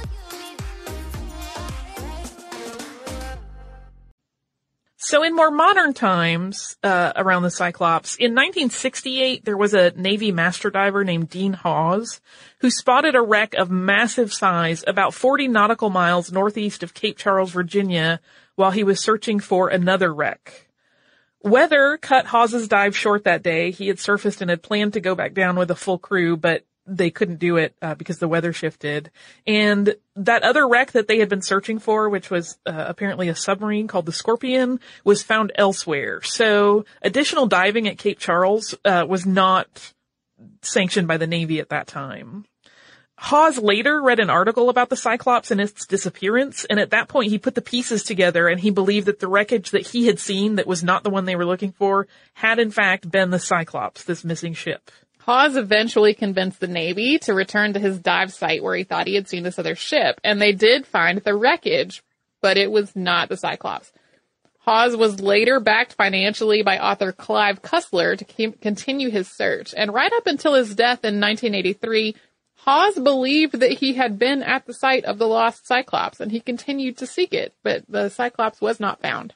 So 5.11 5.23
in 5.23 5.35
more 5.35 5.51
modern 5.51 5.93
times, 5.93 6.77
uh, 6.83 7.11
around 7.17 7.43
the 7.43 7.51
Cyclops, 7.51 8.15
in 8.15 8.31
1968, 8.31 9.43
there 9.43 9.57
was 9.57 9.73
a 9.73 9.91
Navy 9.91 10.31
master 10.31 10.69
diver 10.69 11.03
named 11.03 11.29
Dean 11.29 11.51
Hawes 11.51 12.21
who 12.59 12.69
spotted 12.69 13.13
a 13.13 13.21
wreck 13.21 13.53
of 13.55 13.69
massive 13.69 14.31
size 14.31 14.85
about 14.87 15.13
40 15.13 15.49
nautical 15.49 15.89
miles 15.89 16.31
northeast 16.31 16.81
of 16.81 16.93
Cape 16.93 17.17
Charles, 17.17 17.51
Virginia, 17.51 18.21
while 18.55 18.71
he 18.71 18.85
was 18.85 19.03
searching 19.03 19.41
for 19.41 19.67
another 19.67 20.13
wreck. 20.13 20.69
Weather 21.41 21.97
cut 21.97 22.27
Hawes's 22.27 22.69
dive 22.69 22.95
short 22.95 23.25
that 23.25 23.43
day. 23.43 23.71
He 23.71 23.89
had 23.89 23.99
surfaced 23.99 24.39
and 24.39 24.49
had 24.49 24.63
planned 24.63 24.93
to 24.93 25.01
go 25.01 25.13
back 25.13 25.33
down 25.33 25.57
with 25.57 25.69
a 25.71 25.75
full 25.75 25.97
crew, 25.97 26.37
but 26.37 26.63
they 26.85 27.11
couldn't 27.11 27.39
do 27.39 27.57
it 27.57 27.75
uh, 27.81 27.95
because 27.95 28.19
the 28.19 28.27
weather 28.27 28.53
shifted. 28.53 29.11
And 29.45 29.95
that 30.15 30.43
other 30.43 30.67
wreck 30.67 30.91
that 30.93 31.07
they 31.07 31.19
had 31.19 31.29
been 31.29 31.41
searching 31.41 31.79
for, 31.79 32.09
which 32.09 32.29
was 32.29 32.57
uh, 32.65 32.85
apparently 32.87 33.29
a 33.29 33.35
submarine 33.35 33.87
called 33.87 34.05
the 34.05 34.11
Scorpion, 34.11 34.79
was 35.03 35.23
found 35.23 35.51
elsewhere. 35.55 36.21
So 36.23 36.85
additional 37.01 37.45
diving 37.45 37.87
at 37.87 37.97
Cape 37.97 38.19
Charles 38.19 38.75
uh, 38.83 39.05
was 39.07 39.25
not 39.25 39.93
sanctioned 40.61 41.07
by 41.07 41.17
the 41.17 41.27
Navy 41.27 41.59
at 41.59 41.69
that 41.69 41.87
time. 41.87 42.45
Hawes 43.17 43.59
later 43.59 44.01
read 44.01 44.19
an 44.19 44.31
article 44.31 44.69
about 44.69 44.89
the 44.89 44.95
Cyclops 44.95 45.51
and 45.51 45.61
its 45.61 45.85
disappearance, 45.85 46.65
and 46.65 46.79
at 46.79 46.89
that 46.89 47.07
point 47.07 47.29
he 47.29 47.37
put 47.37 47.53
the 47.53 47.61
pieces 47.61 48.01
together 48.01 48.47
and 48.47 48.59
he 48.59 48.71
believed 48.71 49.05
that 49.05 49.19
the 49.19 49.27
wreckage 49.27 49.69
that 49.71 49.85
he 49.85 50.07
had 50.07 50.17
seen 50.17 50.55
that 50.55 50.65
was 50.65 50.83
not 50.83 51.03
the 51.03 51.11
one 51.11 51.25
they 51.25 51.35
were 51.35 51.45
looking 51.45 51.71
for 51.71 52.07
had 52.33 52.57
in 52.57 52.71
fact 52.71 53.11
been 53.11 53.29
the 53.29 53.37
Cyclops, 53.37 54.03
this 54.05 54.23
missing 54.23 54.55
ship. 54.55 54.89
Hawes 55.25 55.55
eventually 55.55 56.13
convinced 56.13 56.59
the 56.59 56.67
Navy 56.67 57.19
to 57.19 57.33
return 57.33 57.73
to 57.73 57.79
his 57.79 57.99
dive 57.99 58.33
site 58.33 58.63
where 58.63 58.75
he 58.75 58.83
thought 58.83 59.07
he 59.07 59.15
had 59.15 59.27
seen 59.27 59.43
this 59.43 59.59
other 59.59 59.75
ship, 59.75 60.19
and 60.23 60.41
they 60.41 60.51
did 60.51 60.87
find 60.87 61.19
the 61.19 61.35
wreckage, 61.35 62.03
but 62.41 62.57
it 62.57 62.71
was 62.71 62.95
not 62.95 63.29
the 63.29 63.37
Cyclops. 63.37 63.91
Hawes 64.59 64.95
was 64.95 65.21
later 65.21 65.59
backed 65.59 65.93
financially 65.93 66.63
by 66.63 66.79
author 66.79 67.11
Clive 67.11 67.61
Cussler 67.61 68.17
to 68.17 68.51
continue 68.53 69.09
his 69.09 69.27
search, 69.27 69.73
and 69.75 69.93
right 69.93 70.11
up 70.13 70.27
until 70.27 70.55
his 70.55 70.75
death 70.75 71.03
in 71.03 71.19
1983, 71.19 72.15
Hawes 72.57 72.99
believed 72.99 73.59
that 73.59 73.71
he 73.71 73.93
had 73.93 74.19
been 74.19 74.43
at 74.43 74.65
the 74.67 74.73
site 74.73 75.05
of 75.05 75.17
the 75.17 75.27
lost 75.27 75.65
Cyclops 75.65 76.19
and 76.19 76.31
he 76.31 76.39
continued 76.39 76.97
to 76.97 77.07
seek 77.07 77.33
it, 77.33 77.55
but 77.63 77.83
the 77.89 78.09
Cyclops 78.09 78.61
was 78.61 78.79
not 78.79 79.01
found. 79.01 79.33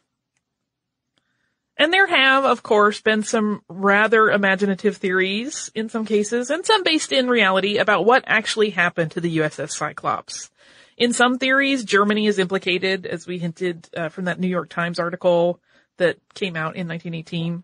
And 1.77 1.91
there 1.91 2.08
have, 2.08 2.46
of 2.46 2.63
course, 2.63 3.01
been 3.01 3.24
some 3.24 3.62
rather 3.67 4.32
imaginative 4.32 4.98
theories 4.98 5.70
in 5.75 5.89
some 5.89 6.05
cases, 6.05 6.50
and 6.50 6.65
some 6.65 6.84
based 6.84 7.12
in 7.12 7.27
reality 7.27 7.77
about 7.77 8.05
what 8.05 8.24
actually 8.27 8.70
happened 8.70 9.12
to 9.12 9.22
the 9.22 9.38
USS 9.38 9.72
Cyclops. 9.72 10.50
In 10.98 11.12
some 11.12 11.38
theories, 11.38 11.84
Germany 11.84 12.27
is 12.27 12.39
implicated, 12.39 13.05
as 13.05 13.27
we 13.27 13.39
hinted 13.39 13.89
uh, 13.96 14.08
from 14.08 14.25
that 14.25 14.39
New 14.39 14.48
York 14.48 14.70
Times 14.70 15.00
article 15.00 15.60
that 15.98 16.17
came 16.34 16.55
out 16.55 16.77
in 16.77 16.88
1918. 16.88 17.63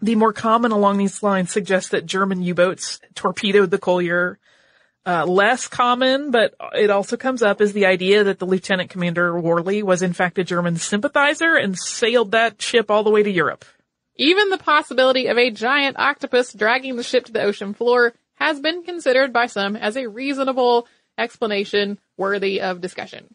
The 0.00 0.14
more 0.14 0.32
common 0.32 0.72
along 0.72 0.96
these 0.96 1.22
lines 1.22 1.50
suggests 1.50 1.90
that 1.90 2.06
German 2.06 2.42
U-boats 2.42 3.00
torpedoed 3.14 3.70
the 3.70 3.78
Collier 3.78 4.38
uh, 5.06 5.24
less 5.26 5.66
common, 5.66 6.30
but 6.30 6.54
it 6.74 6.90
also 6.90 7.16
comes 7.16 7.42
up 7.42 7.60
is 7.60 7.72
the 7.72 7.86
idea 7.86 8.24
that 8.24 8.38
the 8.38 8.46
Lieutenant 8.46 8.90
Commander 8.90 9.38
Worley 9.38 9.82
was 9.82 10.02
in 10.02 10.12
fact 10.12 10.38
a 10.38 10.44
German 10.44 10.76
sympathizer 10.76 11.54
and 11.54 11.78
sailed 11.78 12.32
that 12.32 12.60
ship 12.60 12.90
all 12.90 13.02
the 13.02 13.10
way 13.10 13.22
to 13.22 13.30
Europe. 13.30 13.64
Even 14.16 14.50
the 14.50 14.58
possibility 14.58 15.28
of 15.28 15.38
a 15.38 15.50
giant 15.50 15.98
octopus 15.98 16.52
dragging 16.52 16.96
the 16.96 17.02
ship 17.02 17.24
to 17.24 17.32
the 17.32 17.42
ocean 17.42 17.72
floor 17.72 18.12
has 18.34 18.60
been 18.60 18.82
considered 18.82 19.32
by 19.32 19.46
some 19.46 19.76
as 19.76 19.96
a 19.96 20.08
reasonable 20.08 20.86
explanation 21.16 21.98
worthy 22.16 22.60
of 22.60 22.80
discussion. 22.80 23.34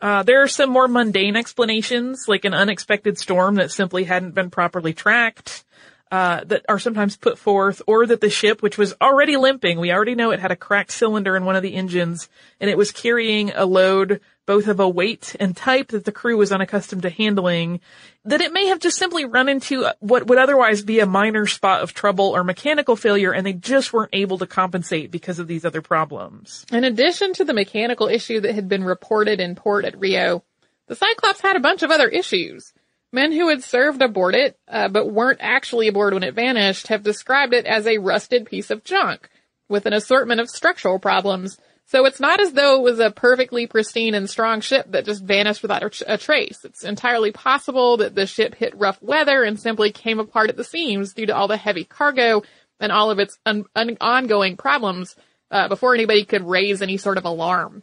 Uh, 0.00 0.22
there 0.22 0.42
are 0.42 0.48
some 0.48 0.70
more 0.70 0.86
mundane 0.86 1.36
explanations, 1.36 2.26
like 2.28 2.44
an 2.44 2.54
unexpected 2.54 3.18
storm 3.18 3.56
that 3.56 3.72
simply 3.72 4.04
hadn't 4.04 4.34
been 4.34 4.50
properly 4.50 4.92
tracked, 4.92 5.64
uh, 6.10 6.44
that 6.44 6.64
are 6.68 6.78
sometimes 6.78 7.16
put 7.16 7.38
forth, 7.38 7.82
or 7.86 8.06
that 8.06 8.20
the 8.20 8.30
ship, 8.30 8.62
which 8.62 8.78
was 8.78 8.94
already 9.00 9.36
limping, 9.36 9.78
we 9.78 9.92
already 9.92 10.14
know 10.14 10.30
it 10.30 10.40
had 10.40 10.50
a 10.50 10.56
cracked 10.56 10.92
cylinder 10.92 11.36
in 11.36 11.44
one 11.44 11.56
of 11.56 11.62
the 11.62 11.74
engines, 11.74 12.28
and 12.60 12.70
it 12.70 12.78
was 12.78 12.92
carrying 12.92 13.50
a 13.50 13.64
load 13.64 14.20
both 14.46 14.66
of 14.66 14.80
a 14.80 14.88
weight 14.88 15.36
and 15.38 15.54
type 15.54 15.88
that 15.88 16.06
the 16.06 16.12
crew 16.12 16.38
was 16.38 16.50
unaccustomed 16.50 17.02
to 17.02 17.10
handling, 17.10 17.80
that 18.24 18.40
it 18.40 18.50
may 18.50 18.66
have 18.68 18.78
just 18.78 18.96
simply 18.96 19.26
run 19.26 19.46
into 19.46 19.86
what 20.00 20.26
would 20.26 20.38
otherwise 20.38 20.82
be 20.82 21.00
a 21.00 21.06
minor 21.06 21.46
spot 21.46 21.82
of 21.82 21.92
trouble 21.92 22.34
or 22.34 22.42
mechanical 22.42 22.96
failure, 22.96 23.30
and 23.30 23.44
they 23.44 23.52
just 23.52 23.92
weren't 23.92 24.14
able 24.14 24.38
to 24.38 24.46
compensate 24.46 25.10
because 25.10 25.38
of 25.38 25.48
these 25.48 25.66
other 25.66 25.82
problems. 25.82 26.64
In 26.72 26.84
addition 26.84 27.34
to 27.34 27.44
the 27.44 27.52
mechanical 27.52 28.08
issue 28.08 28.40
that 28.40 28.54
had 28.54 28.68
been 28.68 28.84
reported 28.84 29.38
in 29.38 29.54
port 29.54 29.84
at 29.84 29.98
Rio, 29.98 30.42
the 30.86 30.96
Cyclops 30.96 31.42
had 31.42 31.56
a 31.56 31.60
bunch 31.60 31.82
of 31.82 31.90
other 31.90 32.08
issues. 32.08 32.72
Men 33.12 33.32
who 33.32 33.48
had 33.48 33.62
served 33.62 34.02
aboard 34.02 34.34
it, 34.34 34.58
uh, 34.68 34.88
but 34.88 35.10
weren't 35.10 35.40
actually 35.40 35.88
aboard 35.88 36.12
when 36.12 36.22
it 36.22 36.34
vanished, 36.34 36.88
have 36.88 37.02
described 37.02 37.54
it 37.54 37.64
as 37.64 37.86
a 37.86 37.98
rusted 37.98 38.46
piece 38.46 38.70
of 38.70 38.84
junk, 38.84 39.28
with 39.68 39.86
an 39.86 39.94
assortment 39.94 40.40
of 40.40 40.50
structural 40.50 40.98
problems. 40.98 41.58
So 41.86 42.04
it's 42.04 42.20
not 42.20 42.38
as 42.38 42.52
though 42.52 42.76
it 42.76 42.82
was 42.82 42.98
a 42.98 43.10
perfectly 43.10 43.66
pristine 43.66 44.12
and 44.12 44.28
strong 44.28 44.60
ship 44.60 44.86
that 44.90 45.06
just 45.06 45.24
vanished 45.24 45.62
without 45.62 45.82
a, 45.82 46.14
a 46.14 46.18
trace. 46.18 46.58
It's 46.64 46.84
entirely 46.84 47.32
possible 47.32 47.96
that 47.96 48.14
the 48.14 48.26
ship 48.26 48.54
hit 48.54 48.76
rough 48.76 49.00
weather 49.00 49.42
and 49.42 49.58
simply 49.58 49.90
came 49.90 50.20
apart 50.20 50.50
at 50.50 50.58
the 50.58 50.64
seams 50.64 51.14
due 51.14 51.24
to 51.26 51.34
all 51.34 51.48
the 51.48 51.56
heavy 51.56 51.84
cargo 51.84 52.42
and 52.78 52.92
all 52.92 53.10
of 53.10 53.18
its 53.18 53.38
un- 53.46 53.64
un- 53.74 53.96
ongoing 54.02 54.58
problems 54.58 55.16
uh, 55.50 55.68
before 55.68 55.94
anybody 55.94 56.26
could 56.26 56.46
raise 56.46 56.82
any 56.82 56.98
sort 56.98 57.16
of 57.16 57.24
alarm. 57.24 57.82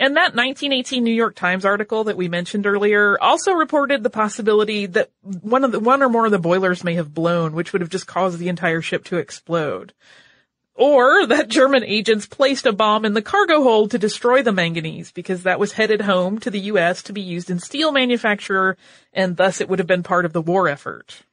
And 0.00 0.16
that 0.16 0.34
1918 0.34 1.04
New 1.04 1.12
York 1.12 1.34
Times 1.34 1.66
article 1.66 2.04
that 2.04 2.16
we 2.16 2.26
mentioned 2.26 2.66
earlier 2.66 3.18
also 3.20 3.52
reported 3.52 4.02
the 4.02 4.08
possibility 4.08 4.86
that 4.86 5.10
one 5.20 5.62
of 5.62 5.72
the, 5.72 5.78
one 5.78 6.02
or 6.02 6.08
more 6.08 6.24
of 6.24 6.32
the 6.32 6.38
boilers 6.38 6.82
may 6.82 6.94
have 6.94 7.12
blown, 7.12 7.52
which 7.52 7.74
would 7.74 7.82
have 7.82 7.90
just 7.90 8.06
caused 8.06 8.38
the 8.38 8.48
entire 8.48 8.80
ship 8.80 9.04
to 9.04 9.18
explode. 9.18 9.92
Or 10.74 11.26
that 11.26 11.50
German 11.50 11.84
agents 11.84 12.24
placed 12.24 12.64
a 12.64 12.72
bomb 12.72 13.04
in 13.04 13.12
the 13.12 13.20
cargo 13.20 13.62
hold 13.62 13.90
to 13.90 13.98
destroy 13.98 14.40
the 14.42 14.52
manganese 14.52 15.12
because 15.12 15.42
that 15.42 15.60
was 15.60 15.72
headed 15.72 16.00
home 16.00 16.38
to 16.38 16.50
the 16.50 16.60
US 16.60 17.02
to 17.02 17.12
be 17.12 17.20
used 17.20 17.50
in 17.50 17.58
steel 17.58 17.92
manufacture 17.92 18.78
and 19.12 19.36
thus 19.36 19.60
it 19.60 19.68
would 19.68 19.80
have 19.80 19.88
been 19.88 20.02
part 20.02 20.24
of 20.24 20.32
the 20.32 20.40
war 20.40 20.66
effort. 20.66 21.24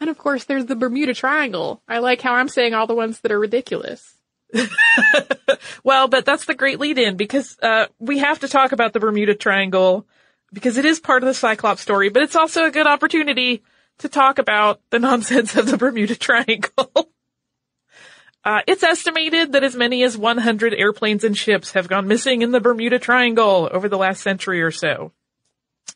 And 0.00 0.10
of 0.10 0.18
course 0.18 0.42
there's 0.42 0.66
the 0.66 0.74
Bermuda 0.74 1.14
Triangle. 1.14 1.80
I 1.86 2.00
like 2.00 2.22
how 2.22 2.34
I'm 2.34 2.48
saying 2.48 2.74
all 2.74 2.88
the 2.88 2.94
ones 2.96 3.20
that 3.20 3.30
are 3.30 3.38
ridiculous. 3.38 4.16
well, 5.84 6.08
but 6.08 6.24
that's 6.24 6.44
the 6.44 6.54
great 6.54 6.80
lead 6.80 6.98
in 6.98 7.16
because 7.16 7.56
uh, 7.62 7.86
we 7.98 8.18
have 8.18 8.40
to 8.40 8.48
talk 8.48 8.72
about 8.72 8.92
the 8.92 9.00
Bermuda 9.00 9.34
Triangle 9.34 10.06
because 10.52 10.76
it 10.76 10.84
is 10.84 11.00
part 11.00 11.22
of 11.22 11.26
the 11.26 11.34
Cyclops 11.34 11.82
story, 11.82 12.10
but 12.10 12.22
it's 12.22 12.36
also 12.36 12.66
a 12.66 12.70
good 12.70 12.86
opportunity 12.86 13.62
to 13.98 14.08
talk 14.08 14.38
about 14.38 14.80
the 14.90 14.98
nonsense 14.98 15.56
of 15.56 15.66
the 15.66 15.76
Bermuda 15.76 16.16
Triangle. 16.16 16.90
uh, 18.44 18.60
it's 18.66 18.82
estimated 18.82 19.52
that 19.52 19.64
as 19.64 19.74
many 19.74 20.02
as 20.02 20.18
100 20.18 20.74
airplanes 20.74 21.24
and 21.24 21.36
ships 21.36 21.72
have 21.72 21.88
gone 21.88 22.08
missing 22.08 22.42
in 22.42 22.50
the 22.50 22.60
Bermuda 22.60 22.98
Triangle 22.98 23.68
over 23.72 23.88
the 23.88 23.98
last 23.98 24.22
century 24.22 24.62
or 24.62 24.70
so. 24.70 25.12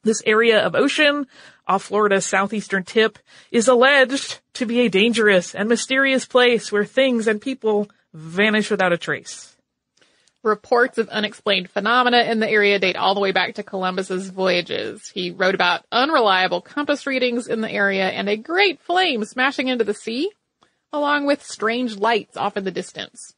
This 0.02 0.22
area 0.24 0.64
of 0.64 0.74
ocean 0.74 1.26
off 1.66 1.84
Florida's 1.84 2.26
southeastern 2.26 2.84
tip 2.84 3.18
is 3.50 3.68
alleged 3.68 4.40
to 4.54 4.66
be 4.66 4.80
a 4.80 4.88
dangerous 4.88 5.54
and 5.54 5.68
mysterious 5.68 6.24
place 6.24 6.70
where 6.70 6.84
things 6.84 7.26
and 7.26 7.40
people 7.40 7.88
vanish 8.16 8.70
without 8.70 8.92
a 8.92 8.98
trace. 8.98 9.54
Reports 10.42 10.96
of 10.98 11.08
unexplained 11.08 11.70
phenomena 11.70 12.22
in 12.22 12.38
the 12.40 12.48
area 12.48 12.78
date 12.78 12.96
all 12.96 13.14
the 13.14 13.20
way 13.20 13.32
back 13.32 13.56
to 13.56 13.62
Columbus's 13.62 14.30
voyages. 14.30 15.10
He 15.12 15.32
wrote 15.32 15.54
about 15.54 15.84
unreliable 15.90 16.60
compass 16.60 17.06
readings 17.06 17.48
in 17.48 17.60
the 17.60 17.70
area 17.70 18.08
and 18.08 18.28
a 18.28 18.36
great 18.36 18.80
flame 18.80 19.24
smashing 19.24 19.68
into 19.68 19.84
the 19.84 19.92
sea, 19.92 20.30
along 20.92 21.26
with 21.26 21.44
strange 21.44 21.96
lights 21.96 22.36
off 22.36 22.56
in 22.56 22.64
the 22.64 22.70
distance. 22.70 23.34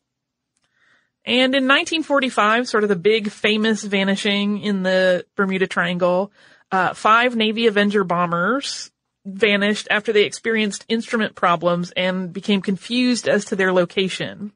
And 1.25 1.55
in 1.55 1.65
1945, 1.65 2.69
sort 2.69 2.85
of 2.85 2.89
the 2.89 2.97
big 2.97 3.31
famous 3.31 3.83
vanishing 3.83 4.61
in 4.61 4.83
the 4.83 5.25
Bermuda 5.35 5.67
Triangle, 5.67 6.31
uh, 6.71 6.95
five 6.95 7.35
Navy 7.35 7.67
Avenger 7.67 8.05
bombers 8.05 8.91
vanished 9.25 9.89
after 9.91 10.13
they 10.13 10.25
experienced 10.25 10.85
instrument 10.89 11.35
problems 11.35 11.91
and 11.93 12.33
became 12.33 12.63
confused 12.63 13.29
as 13.29 13.47
to 13.47 13.57
their 13.57 13.73
location. 13.73 14.53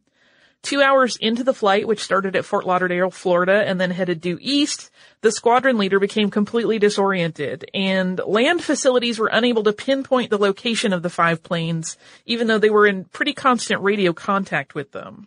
Two 0.62 0.80
hours 0.80 1.16
into 1.16 1.42
the 1.42 1.54
flight, 1.54 1.88
which 1.88 2.02
started 2.02 2.36
at 2.36 2.44
Fort 2.44 2.64
Lauderdale, 2.64 3.10
Florida, 3.10 3.64
and 3.66 3.80
then 3.80 3.90
headed 3.90 4.20
due 4.20 4.38
east, 4.40 4.90
the 5.20 5.32
squadron 5.32 5.76
leader 5.76 5.98
became 5.98 6.30
completely 6.30 6.78
disoriented, 6.78 7.68
and 7.74 8.20
land 8.24 8.62
facilities 8.62 9.18
were 9.18 9.30
unable 9.32 9.64
to 9.64 9.72
pinpoint 9.72 10.30
the 10.30 10.38
location 10.38 10.92
of 10.92 11.02
the 11.02 11.10
five 11.10 11.42
planes, 11.42 11.96
even 12.26 12.46
though 12.46 12.58
they 12.58 12.70
were 12.70 12.86
in 12.86 13.04
pretty 13.04 13.32
constant 13.32 13.82
radio 13.82 14.12
contact 14.12 14.74
with 14.74 14.92
them. 14.92 15.26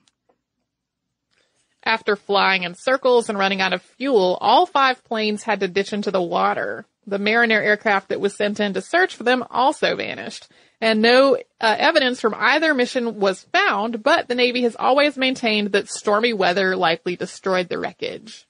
After 1.84 2.16
flying 2.16 2.64
in 2.64 2.74
circles 2.74 3.28
and 3.28 3.38
running 3.38 3.62
out 3.62 3.74
of 3.74 3.82
fuel, 3.82 4.38
all 4.40 4.66
five 4.66 5.04
planes 5.04 5.44
had 5.44 5.60
to 5.60 5.68
ditch 5.68 5.92
into 5.92 6.12
the 6.12 6.22
water. 6.22 6.86
The 7.08 7.20
Mariner 7.20 7.62
aircraft 7.62 8.10
that 8.10 8.20
was 8.20 8.36
sent 8.36 8.60
in 8.60 8.74
to 8.74 8.82
search 8.82 9.16
for 9.16 9.24
them 9.24 9.44
also 9.50 9.96
vanished 9.96 10.48
and 10.82 11.02
no 11.02 11.36
uh, 11.62 11.76
evidence 11.80 12.20
from 12.20 12.36
either 12.38 12.74
mission 12.74 13.20
was 13.20 13.44
found, 13.44 14.04
but 14.04 14.28
the 14.28 14.36
Navy 14.36 14.64
has 14.64 14.76
always 14.76 15.18
maintained 15.18 15.72
that 15.72 15.90
stormy 15.90 16.34
weather 16.34 16.76
likely 16.76 17.16
destroyed 17.16 17.70
the 17.70 17.80
wreckage. 17.80 18.46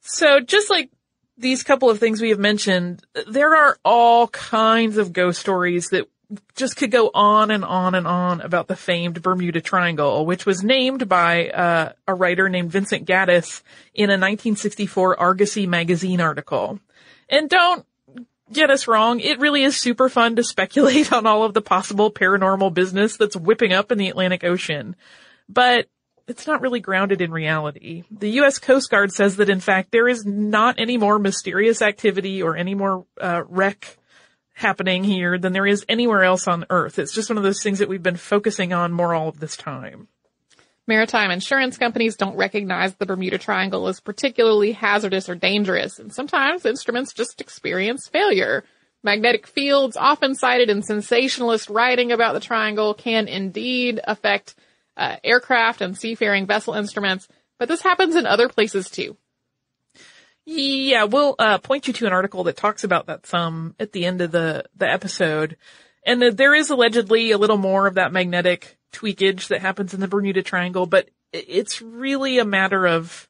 So 0.00 0.40
just 0.40 0.70
like 0.70 0.90
these 1.36 1.62
couple 1.62 1.90
of 1.90 1.98
things 1.98 2.20
we 2.20 2.30
have 2.30 2.38
mentioned, 2.38 3.04
there 3.26 3.54
are 3.54 3.78
all 3.84 4.28
kinds 4.28 4.96
of 4.96 5.12
ghost 5.12 5.40
stories 5.40 5.88
that 5.88 6.08
just 6.54 6.76
could 6.76 6.90
go 6.90 7.10
on 7.14 7.50
and 7.50 7.64
on 7.64 7.94
and 7.94 8.06
on 8.06 8.40
about 8.40 8.68
the 8.68 8.76
famed 8.76 9.22
Bermuda 9.22 9.60
Triangle, 9.60 10.26
which 10.26 10.44
was 10.44 10.62
named 10.62 11.08
by 11.08 11.48
uh, 11.48 11.92
a 12.06 12.14
writer 12.14 12.48
named 12.48 12.70
Vincent 12.70 13.06
Gaddis 13.06 13.62
in 13.94 14.10
a 14.10 14.20
1964 14.20 15.18
Argosy 15.18 15.66
magazine 15.66 16.20
article. 16.20 16.80
And 17.28 17.48
don't 17.48 17.86
get 18.52 18.70
us 18.70 18.86
wrong, 18.86 19.20
it 19.20 19.40
really 19.40 19.62
is 19.62 19.76
super 19.76 20.08
fun 20.08 20.36
to 20.36 20.44
speculate 20.44 21.12
on 21.14 21.26
all 21.26 21.44
of 21.44 21.54
the 21.54 21.62
possible 21.62 22.10
paranormal 22.10 22.74
business 22.74 23.16
that's 23.16 23.36
whipping 23.36 23.72
up 23.72 23.90
in 23.90 23.98
the 23.98 24.08
Atlantic 24.08 24.44
Ocean. 24.44 24.96
But 25.48 25.86
it's 26.26 26.46
not 26.46 26.60
really 26.60 26.80
grounded 26.80 27.22
in 27.22 27.30
reality. 27.30 28.04
The 28.10 28.30
U.S. 28.32 28.58
Coast 28.58 28.90
Guard 28.90 29.12
says 29.12 29.36
that 29.36 29.48
in 29.48 29.60
fact 29.60 29.92
there 29.92 30.08
is 30.08 30.26
not 30.26 30.78
any 30.78 30.98
more 30.98 31.18
mysterious 31.18 31.80
activity 31.80 32.42
or 32.42 32.54
any 32.54 32.74
more 32.74 33.06
uh, 33.18 33.42
wreck 33.48 33.96
happening 34.58 35.04
here 35.04 35.38
than 35.38 35.52
there 35.52 35.66
is 35.66 35.84
anywhere 35.88 36.24
else 36.24 36.48
on 36.48 36.66
Earth. 36.68 36.98
It's 36.98 37.14
just 37.14 37.30
one 37.30 37.36
of 37.36 37.44
those 37.44 37.62
things 37.62 37.78
that 37.78 37.88
we've 37.88 38.02
been 38.02 38.16
focusing 38.16 38.72
on 38.72 38.92
more 38.92 39.14
all 39.14 39.28
of 39.28 39.38
this 39.38 39.56
time. 39.56 40.08
Maritime 40.84 41.30
insurance 41.30 41.78
companies 41.78 42.16
don't 42.16 42.36
recognize 42.36 42.94
the 42.94 43.06
Bermuda 43.06 43.38
Triangle 43.38 43.86
as 43.86 44.00
particularly 44.00 44.72
hazardous 44.72 45.28
or 45.28 45.36
dangerous, 45.36 46.00
and 46.00 46.12
sometimes 46.12 46.66
instruments 46.66 47.12
just 47.12 47.40
experience 47.40 48.08
failure. 48.08 48.64
Magnetic 49.04 49.46
fields, 49.46 49.96
often 49.96 50.34
cited 50.34 50.70
in 50.70 50.82
sensationalist 50.82 51.70
writing 51.70 52.10
about 52.10 52.34
the 52.34 52.40
triangle, 52.40 52.94
can 52.94 53.28
indeed 53.28 54.00
affect 54.02 54.56
uh, 54.96 55.16
aircraft 55.22 55.82
and 55.82 55.96
seafaring 55.96 56.46
vessel 56.46 56.74
instruments, 56.74 57.28
but 57.60 57.68
this 57.68 57.82
happens 57.82 58.16
in 58.16 58.26
other 58.26 58.48
places 58.48 58.90
too. 58.90 59.16
Yeah, 60.50 61.04
we'll 61.04 61.34
uh, 61.38 61.58
point 61.58 61.86
you 61.86 61.92
to 61.92 62.06
an 62.06 62.14
article 62.14 62.44
that 62.44 62.56
talks 62.56 62.82
about 62.82 63.08
that 63.08 63.26
some 63.26 63.74
at 63.78 63.92
the 63.92 64.06
end 64.06 64.22
of 64.22 64.30
the 64.30 64.64
the 64.74 64.90
episode, 64.90 65.58
and 66.06 66.22
there 66.22 66.54
is 66.54 66.70
allegedly 66.70 67.32
a 67.32 67.38
little 67.38 67.58
more 67.58 67.86
of 67.86 67.96
that 67.96 68.14
magnetic 68.14 68.78
tweakage 68.90 69.48
that 69.48 69.60
happens 69.60 69.92
in 69.92 70.00
the 70.00 70.08
Bermuda 70.08 70.42
Triangle, 70.42 70.86
but 70.86 71.10
it's 71.34 71.82
really 71.82 72.38
a 72.38 72.46
matter 72.46 72.86
of 72.86 73.28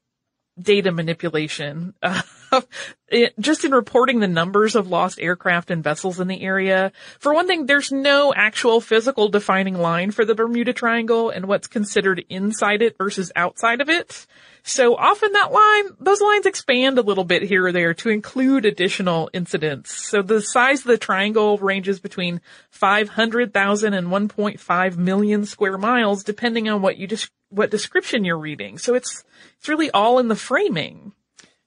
data 0.60 0.92
manipulation. 0.92 1.94
Uh, 2.50 2.62
it, 3.08 3.34
just 3.38 3.66
in 3.66 3.72
reporting 3.72 4.20
the 4.20 4.26
numbers 4.26 4.74
of 4.74 4.88
lost 4.88 5.20
aircraft 5.20 5.70
and 5.70 5.84
vessels 5.84 6.18
in 6.18 6.28
the 6.28 6.40
area. 6.40 6.92
For 7.18 7.34
one 7.34 7.46
thing, 7.46 7.66
there's 7.66 7.92
no 7.92 8.32
actual 8.34 8.80
physical 8.80 9.28
defining 9.28 9.74
line 9.74 10.12
for 10.12 10.24
the 10.24 10.34
Bermuda 10.34 10.72
Triangle 10.72 11.28
and 11.28 11.44
what's 11.44 11.66
considered 11.66 12.24
inside 12.30 12.80
it 12.80 12.96
versus 12.96 13.30
outside 13.36 13.82
of 13.82 13.90
it. 13.90 14.26
So 14.68 14.96
often 14.96 15.32
that 15.32 15.50
line, 15.50 15.96
those 15.98 16.20
lines 16.20 16.44
expand 16.44 16.98
a 16.98 17.02
little 17.02 17.24
bit 17.24 17.42
here 17.42 17.66
or 17.66 17.72
there 17.72 17.94
to 17.94 18.10
include 18.10 18.66
additional 18.66 19.30
incidents. 19.32 20.10
So 20.10 20.20
the 20.20 20.42
size 20.42 20.80
of 20.80 20.88
the 20.88 20.98
triangle 20.98 21.56
ranges 21.56 22.00
between 22.00 22.42
500,000 22.70 23.94
and 23.94 24.08
1.5 24.08 24.96
million 24.98 25.46
square 25.46 25.78
miles 25.78 26.22
depending 26.22 26.68
on 26.68 26.82
what 26.82 26.98
you 26.98 27.06
just, 27.06 27.30
what 27.48 27.70
description 27.70 28.26
you're 28.26 28.38
reading. 28.38 28.76
So 28.76 28.94
it's, 28.94 29.24
it's 29.58 29.70
really 29.70 29.90
all 29.90 30.18
in 30.18 30.28
the 30.28 30.36
framing. 30.36 31.14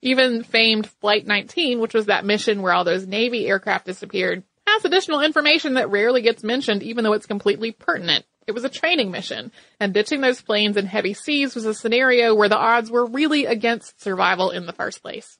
Even 0.04 0.44
famed 0.44 0.88
Flight 0.88 1.26
19, 1.26 1.80
which 1.80 1.96
was 1.96 2.06
that 2.06 2.24
mission 2.24 2.62
where 2.62 2.74
all 2.74 2.84
those 2.84 3.08
Navy 3.08 3.48
aircraft 3.48 3.88
disappeared, 3.88 4.44
has 4.68 4.86
additional 4.86 5.22
information 5.22 5.74
that 5.74 5.90
rarely 5.90 6.22
gets 6.22 6.44
mentioned 6.44 6.84
even 6.84 7.04
though 7.04 7.14
it's 7.14 7.26
completely 7.26 7.72
pertinent. 7.72 8.26
It 8.52 8.54
was 8.54 8.66
a 8.66 8.70
training 8.70 9.12
mission, 9.12 9.52
and 9.80 9.94
ditching 9.94 10.20
those 10.20 10.42
planes 10.42 10.76
in 10.76 10.86
heavy 10.86 11.14
seas 11.14 11.56
was 11.56 11.66
a 11.66 11.74
scenario 11.74 12.36
where 12.36 12.50
the 12.50 12.58
odds 12.58 12.92
were 12.92 13.06
really 13.06 13.46
against 13.46 14.02
survival 14.02 14.52
in 14.52 14.66
the 14.66 14.74
first 14.74 15.02
place. 15.02 15.38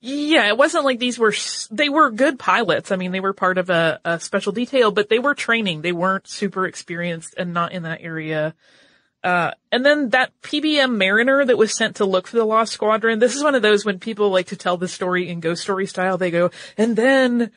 Yeah, 0.00 0.46
it 0.46 0.56
wasn't 0.56 0.84
like 0.84 1.00
these 1.00 1.18
were, 1.18 1.34
they 1.72 1.88
were 1.88 2.12
good 2.12 2.38
pilots. 2.38 2.92
I 2.92 2.96
mean, 2.96 3.10
they 3.10 3.18
were 3.18 3.32
part 3.32 3.58
of 3.58 3.68
a, 3.68 3.98
a 4.04 4.20
special 4.20 4.52
detail, 4.52 4.92
but 4.92 5.08
they 5.08 5.18
were 5.18 5.34
training. 5.34 5.82
They 5.82 5.90
weren't 5.90 6.28
super 6.28 6.66
experienced 6.66 7.34
and 7.36 7.52
not 7.52 7.72
in 7.72 7.82
that 7.82 8.00
area. 8.00 8.54
Uh, 9.24 9.50
and 9.72 9.84
then 9.84 10.10
that 10.10 10.30
PBM 10.42 10.96
Mariner 10.96 11.44
that 11.44 11.58
was 11.58 11.76
sent 11.76 11.96
to 11.96 12.04
look 12.04 12.28
for 12.28 12.36
the 12.36 12.44
lost 12.44 12.72
squadron. 12.72 13.18
This 13.18 13.34
is 13.34 13.42
one 13.42 13.56
of 13.56 13.62
those 13.62 13.84
when 13.84 13.98
people 13.98 14.30
like 14.30 14.46
to 14.48 14.56
tell 14.56 14.76
the 14.76 14.86
story 14.86 15.28
in 15.28 15.40
ghost 15.40 15.62
story 15.62 15.86
style. 15.86 16.16
They 16.16 16.30
go, 16.30 16.52
and 16.78 16.94
then 16.94 17.50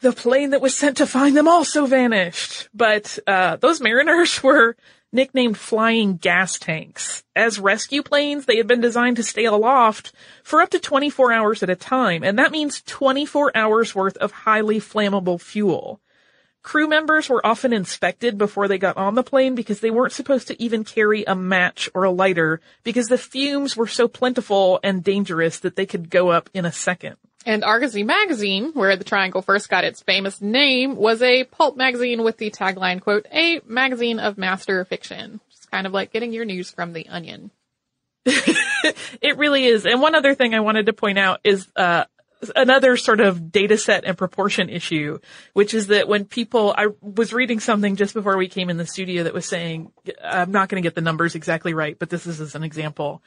the 0.00 0.12
plane 0.12 0.50
that 0.50 0.60
was 0.60 0.74
sent 0.74 0.98
to 0.98 1.06
find 1.06 1.36
them 1.36 1.48
also 1.48 1.86
vanished. 1.86 2.68
But 2.74 3.18
uh, 3.26 3.56
those 3.56 3.80
mariners 3.80 4.42
were 4.42 4.76
nicknamed 5.12 5.56
flying 5.56 6.16
gas 6.16 6.58
tanks. 6.58 7.24
As 7.34 7.58
rescue 7.58 8.02
planes, 8.02 8.46
they 8.46 8.56
had 8.56 8.66
been 8.66 8.80
designed 8.80 9.16
to 9.16 9.22
stay 9.22 9.44
aloft 9.44 10.12
for 10.42 10.60
up 10.60 10.70
to 10.70 10.78
24 10.78 11.32
hours 11.32 11.62
at 11.62 11.70
a 11.70 11.76
time, 11.76 12.22
and 12.22 12.38
that 12.38 12.52
means 12.52 12.82
24 12.82 13.56
hours 13.56 13.94
worth 13.94 14.16
of 14.18 14.32
highly 14.32 14.78
flammable 14.78 15.40
fuel. 15.40 16.00
Crew 16.62 16.88
members 16.88 17.28
were 17.28 17.46
often 17.46 17.72
inspected 17.72 18.36
before 18.36 18.66
they 18.66 18.76
got 18.76 18.96
on 18.96 19.14
the 19.14 19.22
plane 19.22 19.54
because 19.54 19.78
they 19.78 19.90
weren't 19.90 20.12
supposed 20.12 20.48
to 20.48 20.60
even 20.60 20.82
carry 20.82 21.22
a 21.24 21.36
match 21.36 21.88
or 21.94 22.02
a 22.02 22.10
lighter 22.10 22.60
because 22.82 23.06
the 23.06 23.16
fumes 23.16 23.76
were 23.76 23.86
so 23.86 24.08
plentiful 24.08 24.80
and 24.82 25.04
dangerous 25.04 25.60
that 25.60 25.76
they 25.76 25.86
could 25.86 26.10
go 26.10 26.30
up 26.30 26.50
in 26.52 26.64
a 26.64 26.72
second. 26.72 27.16
And 27.46 27.62
Argosy 27.62 28.02
magazine, 28.02 28.72
where 28.74 28.96
the 28.96 29.04
triangle 29.04 29.40
first 29.40 29.68
got 29.68 29.84
its 29.84 30.02
famous 30.02 30.42
name, 30.42 30.96
was 30.96 31.22
a 31.22 31.44
pulp 31.44 31.76
magazine 31.76 32.24
with 32.24 32.38
the 32.38 32.50
tagline, 32.50 33.00
quote, 33.00 33.24
a 33.32 33.60
magazine 33.64 34.18
of 34.18 34.36
master 34.36 34.84
fiction. 34.84 35.40
It's 35.52 35.64
kind 35.66 35.86
of 35.86 35.92
like 35.92 36.12
getting 36.12 36.32
your 36.32 36.44
news 36.44 36.72
from 36.72 36.92
the 36.92 37.06
onion. 37.08 37.52
it 38.26 39.38
really 39.38 39.64
is. 39.64 39.86
And 39.86 40.02
one 40.02 40.16
other 40.16 40.34
thing 40.34 40.54
I 40.54 40.60
wanted 40.60 40.86
to 40.86 40.92
point 40.92 41.18
out 41.20 41.38
is, 41.44 41.68
uh, 41.76 42.06
another 42.54 42.96
sort 42.96 43.20
of 43.20 43.50
data 43.50 43.78
set 43.78 44.04
and 44.04 44.18
proportion 44.18 44.68
issue, 44.68 45.18
which 45.52 45.72
is 45.72 45.86
that 45.86 46.08
when 46.08 46.24
people, 46.24 46.74
I 46.76 46.88
was 47.00 47.32
reading 47.32 47.60
something 47.60 47.94
just 47.96 48.12
before 48.12 48.36
we 48.36 48.48
came 48.48 48.70
in 48.70 48.76
the 48.76 48.86
studio 48.86 49.22
that 49.22 49.32
was 49.32 49.46
saying, 49.46 49.92
I'm 50.22 50.50
not 50.50 50.68
going 50.68 50.82
to 50.82 50.86
get 50.86 50.96
the 50.96 51.00
numbers 51.00 51.34
exactly 51.34 51.74
right, 51.74 51.98
but 51.98 52.10
this 52.10 52.26
is 52.26 52.40
as 52.40 52.54
an 52.54 52.64
example. 52.64 53.22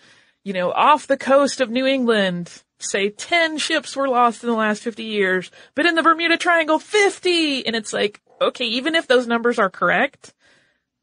You 0.49 0.53
know, 0.53 0.71
off 0.71 1.05
the 1.05 1.15
coast 1.15 1.61
of 1.61 1.69
New 1.69 1.85
England, 1.85 2.63
say 2.79 3.11
10 3.11 3.59
ships 3.59 3.95
were 3.95 4.09
lost 4.09 4.43
in 4.43 4.49
the 4.49 4.55
last 4.55 4.81
50 4.81 5.03
years, 5.03 5.51
but 5.75 5.85
in 5.85 5.93
the 5.93 6.01
Bermuda 6.01 6.37
Triangle, 6.37 6.79
50! 6.79 7.67
And 7.67 7.75
it's 7.75 7.93
like, 7.93 8.19
okay, 8.41 8.65
even 8.65 8.95
if 8.95 9.05
those 9.05 9.27
numbers 9.27 9.59
are 9.59 9.69
correct, 9.69 10.33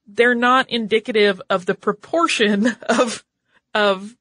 they're 0.04 0.34
not 0.34 0.68
indicative 0.68 1.40
of 1.48 1.64
the 1.64 1.76
proportion 1.76 2.66
of, 2.88 3.24
of 3.72 4.16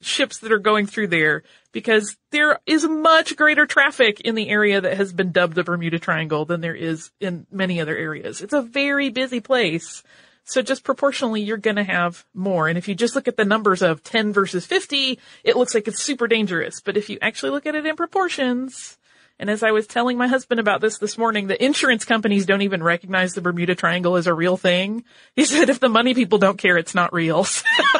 ships 0.00 0.38
that 0.38 0.50
are 0.50 0.58
going 0.58 0.86
through 0.86 1.08
there 1.08 1.42
because 1.72 2.16
there 2.30 2.58
is 2.64 2.86
much 2.86 3.36
greater 3.36 3.66
traffic 3.66 4.22
in 4.22 4.34
the 4.34 4.48
area 4.48 4.80
that 4.80 4.96
has 4.96 5.12
been 5.12 5.30
dubbed 5.30 5.56
the 5.56 5.62
Bermuda 5.62 5.98
Triangle 5.98 6.46
than 6.46 6.62
there 6.62 6.74
is 6.74 7.10
in 7.20 7.46
many 7.52 7.82
other 7.82 7.98
areas. 7.98 8.40
It's 8.40 8.54
a 8.54 8.62
very 8.62 9.10
busy 9.10 9.40
place. 9.40 10.02
So 10.44 10.62
just 10.62 10.84
proportionally, 10.84 11.42
you're 11.42 11.56
gonna 11.56 11.84
have 11.84 12.24
more. 12.34 12.68
And 12.68 12.76
if 12.76 12.88
you 12.88 12.94
just 12.94 13.14
look 13.14 13.28
at 13.28 13.36
the 13.36 13.44
numbers 13.44 13.82
of 13.82 14.02
10 14.02 14.32
versus 14.32 14.66
50, 14.66 15.18
it 15.44 15.56
looks 15.56 15.74
like 15.74 15.86
it's 15.88 16.02
super 16.02 16.26
dangerous. 16.26 16.80
But 16.80 16.96
if 16.96 17.08
you 17.08 17.18
actually 17.22 17.50
look 17.50 17.66
at 17.66 17.74
it 17.74 17.86
in 17.86 17.96
proportions, 17.96 18.98
and 19.40 19.48
as 19.48 19.62
I 19.62 19.70
was 19.70 19.86
telling 19.86 20.18
my 20.18 20.28
husband 20.28 20.60
about 20.60 20.82
this 20.82 20.98
this 20.98 21.16
morning, 21.16 21.46
the 21.46 21.64
insurance 21.64 22.04
companies 22.04 22.44
don't 22.44 22.60
even 22.60 22.82
recognize 22.82 23.32
the 23.32 23.40
Bermuda 23.40 23.74
Triangle 23.74 24.16
as 24.16 24.26
a 24.26 24.34
real 24.34 24.58
thing. 24.58 25.04
He 25.34 25.44
said 25.46 25.70
if 25.70 25.80
the 25.80 25.88
money 25.88 26.12
people 26.12 26.38
don't 26.38 26.58
care, 26.58 26.76
it's 26.76 26.94
not 26.94 27.14
real. 27.14 27.46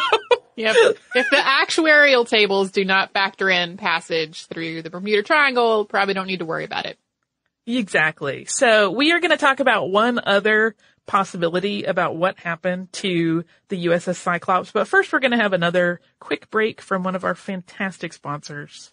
yep. 0.57 0.77
If 1.15 1.31
the 1.31 1.37
actuarial 1.37 2.29
tables 2.29 2.73
do 2.73 2.85
not 2.85 3.13
factor 3.13 3.49
in 3.49 3.79
passage 3.79 4.47
through 4.47 4.83
the 4.83 4.91
Bermuda 4.91 5.23
Triangle, 5.23 5.87
probably 5.87 6.13
don't 6.13 6.27
need 6.27 6.41
to 6.41 6.45
worry 6.45 6.65
about 6.65 6.85
it. 6.85 6.99
Exactly. 7.67 8.45
So 8.45 8.91
we 8.91 9.13
are 9.13 9.21
going 9.21 9.31
to 9.31 9.37
talk 9.39 9.61
about 9.61 9.91
one 9.91 10.21
other 10.23 10.75
possibility 11.11 11.83
about 11.83 12.15
what 12.15 12.39
happened 12.39 12.93
to 12.93 13.45
the 13.69 13.87
USS 13.87 14.15
Cyclops. 14.15 14.71
But 14.71 14.87
first, 14.87 15.13
we're 15.13 15.19
going 15.19 15.33
to 15.33 15.37
have 15.39 15.53
another 15.53 16.01
quick 16.21 16.49
break 16.51 16.81
from 16.81 17.03
one 17.03 17.17
of 17.17 17.25
our 17.25 17.35
fantastic 17.35 18.13
sponsors. 18.13 18.93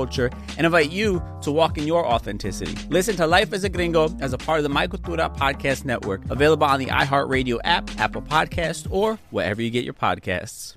culture 0.01 0.31
and 0.57 0.65
invite 0.65 0.91
you 0.91 1.21
to 1.43 1.51
walk 1.51 1.77
in 1.77 1.85
your 1.85 2.03
authenticity. 2.07 2.75
Listen 2.89 3.15
to 3.17 3.27
Life 3.27 3.53
as 3.53 3.63
a 3.63 3.69
Gringo 3.69 4.09
as 4.19 4.33
a 4.33 4.37
part 4.37 4.57
of 4.57 4.63
the 4.63 4.69
My 4.69 4.87
Cultura 4.87 5.35
Podcast 5.37 5.85
Network, 5.85 6.21
available 6.31 6.65
on 6.65 6.79
the 6.79 6.87
iHeartRadio 6.87 7.59
app, 7.63 7.87
Apple 7.99 8.23
Podcast, 8.23 8.87
or 8.89 9.19
wherever 9.29 9.61
you 9.61 9.69
get 9.69 9.83
your 9.83 9.93
podcasts. 9.93 10.75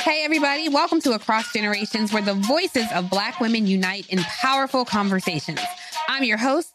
Hey, 0.00 0.24
everybody, 0.24 0.68
welcome 0.68 1.00
to 1.02 1.12
Across 1.12 1.52
Generations, 1.52 2.12
where 2.12 2.22
the 2.22 2.34
voices 2.34 2.86
of 2.92 3.08
Black 3.08 3.38
women 3.38 3.66
unite 3.66 4.08
in 4.08 4.18
powerful 4.18 4.84
conversations. 4.84 5.60
I'm 6.08 6.24
your 6.24 6.38
host, 6.38 6.74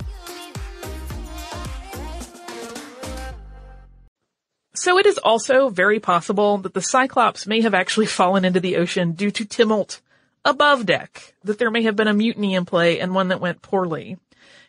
So 4.81 4.97
it 4.97 5.05
is 5.05 5.19
also 5.19 5.69
very 5.69 5.99
possible 5.99 6.57
that 6.57 6.73
the 6.73 6.81
Cyclops 6.81 7.45
may 7.45 7.61
have 7.61 7.75
actually 7.75 8.05
fallen 8.19 8.43
into 8.43 8.59
the 8.59 8.77
ocean 8.77 9.11
due 9.11 9.29
to 9.29 9.45
tumult 9.45 10.01
above 10.43 10.87
deck, 10.87 11.35
that 11.43 11.59
there 11.59 11.69
may 11.69 11.83
have 11.83 11.95
been 11.95 12.07
a 12.07 12.15
mutiny 12.15 12.55
in 12.55 12.65
play 12.65 12.99
and 12.99 13.13
one 13.13 13.27
that 13.27 13.39
went 13.39 13.61
poorly. 13.61 14.17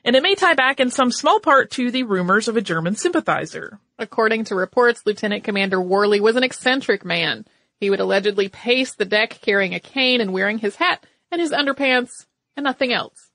And 0.05 0.15
it 0.15 0.23
may 0.23 0.35
tie 0.35 0.53
back 0.53 0.81
in 0.81 0.91
some 0.91 1.13
small 1.13 1.41
part 1.41 1.71
to 1.73 1.91
the 1.91 2.03
rumors 2.03 2.47
of 2.47 2.59
a 2.59 2.61
German 2.61 2.95
sympathizer. 2.95 3.79
According 3.99 4.45
to 4.45 4.55
reports, 4.55 5.01
Lieutenant 5.07 5.45
Commander 5.45 5.81
Worley 5.81 6.21
was 6.21 6.37
an 6.37 6.43
eccentric 6.43 7.07
man. 7.07 7.47
He 7.81 7.89
would 7.89 8.01
allegedly 8.01 8.51
pace 8.51 8.95
the 8.95 9.07
deck 9.07 9.39
carrying 9.41 9.75
a 9.75 9.81
cane 9.81 10.21
and 10.21 10.35
wearing 10.35 10.59
his 10.59 10.77
hat 10.77 11.07
and 11.31 11.41
his 11.41 11.53
underpants 11.53 12.27
and 12.55 12.65
nothing 12.65 12.93
else. 12.93 13.31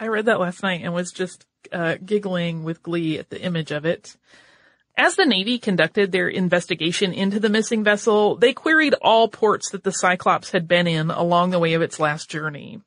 I 0.00 0.08
read 0.08 0.26
that 0.26 0.40
last 0.40 0.64
night 0.64 0.80
and 0.82 0.92
was 0.92 1.12
just 1.12 1.46
uh, 1.70 1.94
giggling 2.04 2.64
with 2.64 2.82
glee 2.82 3.20
at 3.20 3.30
the 3.30 3.40
image 3.40 3.70
of 3.70 3.84
it. 3.84 4.16
As 4.96 5.16
the 5.16 5.26
Navy 5.26 5.58
conducted 5.58 6.12
their 6.12 6.28
investigation 6.28 7.12
into 7.12 7.40
the 7.40 7.48
missing 7.48 7.82
vessel, 7.82 8.36
they 8.36 8.52
queried 8.52 8.94
all 9.02 9.28
ports 9.28 9.70
that 9.70 9.82
the 9.82 9.92
Cyclops 9.92 10.52
had 10.52 10.68
been 10.68 10.86
in 10.86 11.10
along 11.10 11.50
the 11.50 11.58
way 11.58 11.74
of 11.74 11.82
its 11.82 11.98
last 11.98 12.30
journey. 12.30 12.80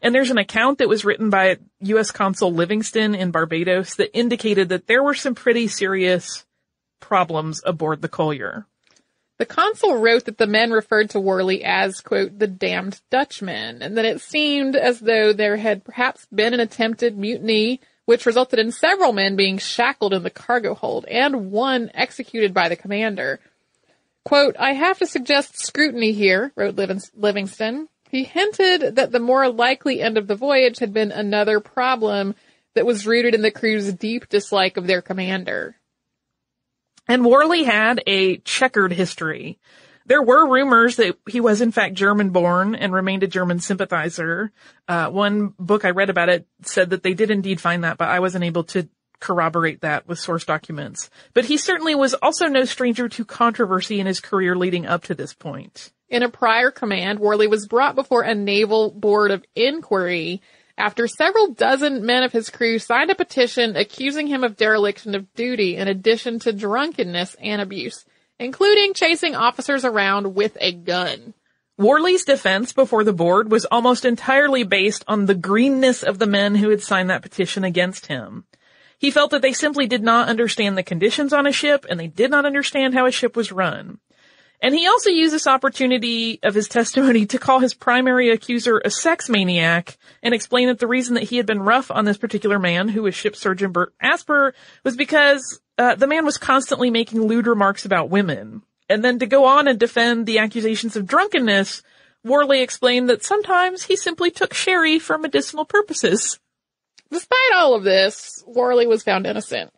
And 0.00 0.14
there's 0.14 0.30
an 0.30 0.38
account 0.38 0.78
that 0.78 0.88
was 0.88 1.04
written 1.04 1.28
by 1.28 1.58
U.S. 1.80 2.12
Consul 2.12 2.52
Livingston 2.52 3.14
in 3.14 3.32
Barbados 3.32 3.96
that 3.96 4.16
indicated 4.16 4.68
that 4.68 4.86
there 4.86 5.02
were 5.02 5.14
some 5.14 5.34
pretty 5.34 5.66
serious 5.66 6.46
problems 7.00 7.60
aboard 7.66 8.00
the 8.00 8.08
collier. 8.08 8.66
The 9.38 9.46
consul 9.46 9.96
wrote 9.96 10.26
that 10.26 10.36
the 10.38 10.46
men 10.46 10.70
referred 10.70 11.10
to 11.10 11.20
Worley 11.20 11.64
as, 11.64 12.02
quote, 12.02 12.38
the 12.38 12.46
damned 12.46 13.00
Dutchman, 13.10 13.82
and 13.82 13.96
that 13.96 14.04
it 14.04 14.20
seemed 14.20 14.76
as 14.76 15.00
though 15.00 15.32
there 15.32 15.56
had 15.56 15.82
perhaps 15.82 16.26
been 16.26 16.52
an 16.52 16.60
attempted 16.60 17.16
mutiny 17.16 17.80
which 18.06 18.26
resulted 18.26 18.58
in 18.58 18.72
several 18.72 19.12
men 19.12 19.36
being 19.36 19.58
shackled 19.58 20.12
in 20.12 20.22
the 20.22 20.30
cargo 20.30 20.74
hold 20.74 21.04
and 21.06 21.50
one 21.50 21.90
executed 21.94 22.52
by 22.52 22.68
the 22.68 22.76
commander. 22.76 23.40
Quote, 24.24 24.56
I 24.58 24.72
have 24.72 24.98
to 24.98 25.06
suggest 25.06 25.58
scrutiny 25.58 26.12
here, 26.12 26.52
wrote 26.56 26.76
Livingston. 26.76 27.88
He 28.10 28.24
hinted 28.24 28.96
that 28.96 29.12
the 29.12 29.20
more 29.20 29.48
likely 29.48 30.02
end 30.02 30.18
of 30.18 30.26
the 30.26 30.34
voyage 30.34 30.80
had 30.80 30.92
been 30.92 31.12
another 31.12 31.60
problem 31.60 32.34
that 32.74 32.86
was 32.86 33.06
rooted 33.06 33.34
in 33.34 33.42
the 33.42 33.50
crew's 33.50 33.92
deep 33.92 34.28
dislike 34.28 34.76
of 34.76 34.86
their 34.86 35.02
commander. 35.02 35.76
And 37.08 37.24
Worley 37.24 37.64
had 37.64 38.02
a 38.06 38.38
checkered 38.38 38.92
history. 38.92 39.58
There 40.10 40.20
were 40.20 40.44
rumors 40.44 40.96
that 40.96 41.16
he 41.28 41.40
was 41.40 41.60
in 41.60 41.70
fact 41.70 41.94
German 41.94 42.30
born 42.30 42.74
and 42.74 42.92
remained 42.92 43.22
a 43.22 43.28
German 43.28 43.60
sympathizer. 43.60 44.50
Uh, 44.88 45.08
one 45.08 45.54
book 45.56 45.84
I 45.84 45.90
read 45.90 46.10
about 46.10 46.28
it 46.28 46.48
said 46.62 46.90
that 46.90 47.04
they 47.04 47.14
did 47.14 47.30
indeed 47.30 47.60
find 47.60 47.84
that, 47.84 47.96
but 47.96 48.08
I 48.08 48.18
wasn't 48.18 48.42
able 48.42 48.64
to 48.64 48.88
corroborate 49.20 49.82
that 49.82 50.08
with 50.08 50.18
source 50.18 50.44
documents. 50.44 51.10
But 51.32 51.44
he 51.44 51.56
certainly 51.56 51.94
was 51.94 52.14
also 52.14 52.48
no 52.48 52.64
stranger 52.64 53.08
to 53.08 53.24
controversy 53.24 54.00
in 54.00 54.08
his 54.08 54.18
career 54.18 54.56
leading 54.56 54.84
up 54.84 55.04
to 55.04 55.14
this 55.14 55.32
point. 55.32 55.92
In 56.08 56.24
a 56.24 56.28
prior 56.28 56.72
command, 56.72 57.20
Worley 57.20 57.46
was 57.46 57.68
brought 57.68 57.94
before 57.94 58.22
a 58.22 58.34
naval 58.34 58.90
board 58.90 59.30
of 59.30 59.44
inquiry 59.54 60.42
after 60.76 61.06
several 61.06 61.52
dozen 61.52 62.04
men 62.04 62.24
of 62.24 62.32
his 62.32 62.50
crew 62.50 62.80
signed 62.80 63.10
a 63.10 63.14
petition 63.14 63.76
accusing 63.76 64.26
him 64.26 64.42
of 64.42 64.56
dereliction 64.56 65.14
of 65.14 65.32
duty 65.34 65.76
in 65.76 65.86
addition 65.86 66.40
to 66.40 66.52
drunkenness 66.52 67.36
and 67.40 67.62
abuse 67.62 68.04
including 68.40 68.94
chasing 68.94 69.36
officers 69.36 69.84
around 69.84 70.34
with 70.34 70.56
a 70.60 70.72
gun. 70.72 71.34
Worley's 71.76 72.24
defense 72.24 72.72
before 72.72 73.04
the 73.04 73.12
board 73.12 73.50
was 73.50 73.66
almost 73.66 74.04
entirely 74.04 74.64
based 74.64 75.04
on 75.06 75.26
the 75.26 75.34
greenness 75.34 76.02
of 76.02 76.18
the 76.18 76.26
men 76.26 76.54
who 76.54 76.70
had 76.70 76.82
signed 76.82 77.10
that 77.10 77.22
petition 77.22 77.64
against 77.64 78.06
him. 78.06 78.44
He 78.98 79.10
felt 79.10 79.30
that 79.30 79.42
they 79.42 79.52
simply 79.52 79.86
did 79.86 80.02
not 80.02 80.28
understand 80.28 80.76
the 80.76 80.82
conditions 80.82 81.32
on 81.32 81.46
a 81.46 81.52
ship 81.52 81.86
and 81.88 82.00
they 82.00 82.06
did 82.06 82.30
not 82.30 82.44
understand 82.44 82.94
how 82.94 83.06
a 83.06 83.12
ship 83.12 83.36
was 83.36 83.52
run. 83.52 83.98
And 84.62 84.74
he 84.74 84.86
also 84.86 85.08
used 85.08 85.32
this 85.32 85.46
opportunity 85.46 86.38
of 86.42 86.54
his 86.54 86.68
testimony 86.76 87.26
to 87.26 87.38
call 87.38 87.60
his 87.60 87.74
primary 87.74 88.30
accuser 88.30 88.80
a 88.84 88.90
sex 88.90 89.28
maniac 89.28 89.96
and 90.22 90.34
explain 90.34 90.68
that 90.68 90.78
the 90.78 90.86
reason 90.86 91.14
that 91.14 91.24
he 91.24 91.36
had 91.36 91.46
been 91.46 91.60
rough 91.60 91.90
on 91.90 92.04
this 92.04 92.18
particular 92.18 92.58
man, 92.58 92.88
who 92.88 93.02
was 93.02 93.14
ship 93.14 93.36
surgeon 93.36 93.72
Bert 93.72 93.94
Asper, 94.00 94.54
was 94.84 94.96
because 94.96 95.60
uh, 95.80 95.94
the 95.94 96.06
man 96.06 96.26
was 96.26 96.36
constantly 96.36 96.90
making 96.90 97.22
lewd 97.22 97.46
remarks 97.46 97.86
about 97.86 98.10
women. 98.10 98.62
And 98.90 99.02
then 99.02 99.18
to 99.20 99.26
go 99.26 99.46
on 99.46 99.66
and 99.66 99.80
defend 99.80 100.26
the 100.26 100.38
accusations 100.38 100.94
of 100.94 101.06
drunkenness, 101.06 101.82
Worley 102.22 102.60
explained 102.60 103.08
that 103.08 103.24
sometimes 103.24 103.84
he 103.84 103.96
simply 103.96 104.30
took 104.30 104.52
sherry 104.52 104.98
for 104.98 105.16
medicinal 105.16 105.64
purposes. 105.64 106.38
Despite 107.10 107.54
all 107.54 107.74
of 107.74 107.82
this, 107.82 108.44
Worley 108.46 108.86
was 108.86 109.02
found 109.02 109.26
innocent. 109.26 109.72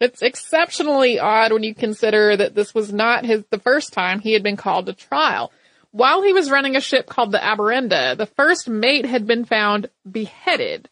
It's 0.00 0.22
exceptionally 0.22 1.18
odd 1.18 1.52
when 1.52 1.64
you 1.64 1.74
consider 1.74 2.34
that 2.34 2.54
this 2.54 2.74
was 2.74 2.90
not 2.90 3.26
his, 3.26 3.44
the 3.50 3.60
first 3.60 3.92
time 3.92 4.20
he 4.20 4.32
had 4.32 4.42
been 4.42 4.56
called 4.56 4.86
to 4.86 4.94
trial. 4.94 5.52
While 5.90 6.22
he 6.22 6.32
was 6.32 6.50
running 6.50 6.76
a 6.76 6.80
ship 6.80 7.06
called 7.06 7.30
the 7.30 7.38
Abarenda, 7.38 8.16
the 8.16 8.26
first 8.26 8.70
mate 8.70 9.04
had 9.04 9.26
been 9.26 9.44
found 9.44 9.90
beheaded. 10.10 10.88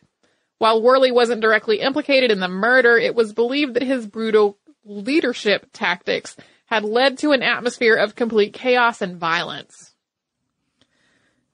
While 0.60 0.82
Worley 0.82 1.10
wasn't 1.10 1.40
directly 1.40 1.80
implicated 1.80 2.30
in 2.30 2.38
the 2.38 2.46
murder, 2.46 2.98
it 2.98 3.14
was 3.14 3.32
believed 3.32 3.72
that 3.74 3.82
his 3.82 4.06
brutal 4.06 4.58
leadership 4.84 5.66
tactics 5.72 6.36
had 6.66 6.84
led 6.84 7.16
to 7.16 7.32
an 7.32 7.42
atmosphere 7.42 7.94
of 7.94 8.14
complete 8.14 8.52
chaos 8.52 9.00
and 9.00 9.16
violence. 9.16 9.94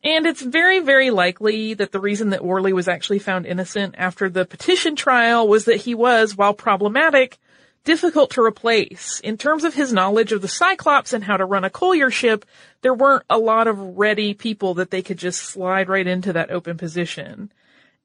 And 0.02 0.26
it's 0.26 0.42
very, 0.42 0.80
very 0.80 1.10
likely 1.10 1.74
that 1.74 1.92
the 1.92 2.00
reason 2.00 2.30
that 2.30 2.44
Worley 2.44 2.72
was 2.72 2.88
actually 2.88 3.20
found 3.20 3.46
innocent 3.46 3.94
after 3.96 4.28
the 4.28 4.44
petition 4.44 4.96
trial 4.96 5.46
was 5.46 5.66
that 5.66 5.82
he 5.82 5.94
was, 5.94 6.36
while 6.36 6.52
problematic, 6.52 7.38
difficult 7.84 8.32
to 8.32 8.42
replace. 8.42 9.20
In 9.20 9.38
terms 9.38 9.62
of 9.62 9.74
his 9.74 9.92
knowledge 9.92 10.32
of 10.32 10.42
the 10.42 10.48
Cyclops 10.48 11.12
and 11.12 11.22
how 11.22 11.36
to 11.36 11.44
run 11.44 11.62
a 11.62 11.70
collier 11.70 12.10
ship, 12.10 12.44
there 12.82 12.92
weren't 12.92 13.22
a 13.30 13.38
lot 13.38 13.68
of 13.68 13.78
ready 13.78 14.34
people 14.34 14.74
that 14.74 14.90
they 14.90 15.02
could 15.02 15.18
just 15.18 15.44
slide 15.44 15.88
right 15.88 16.08
into 16.08 16.32
that 16.32 16.50
open 16.50 16.76
position. 16.76 17.52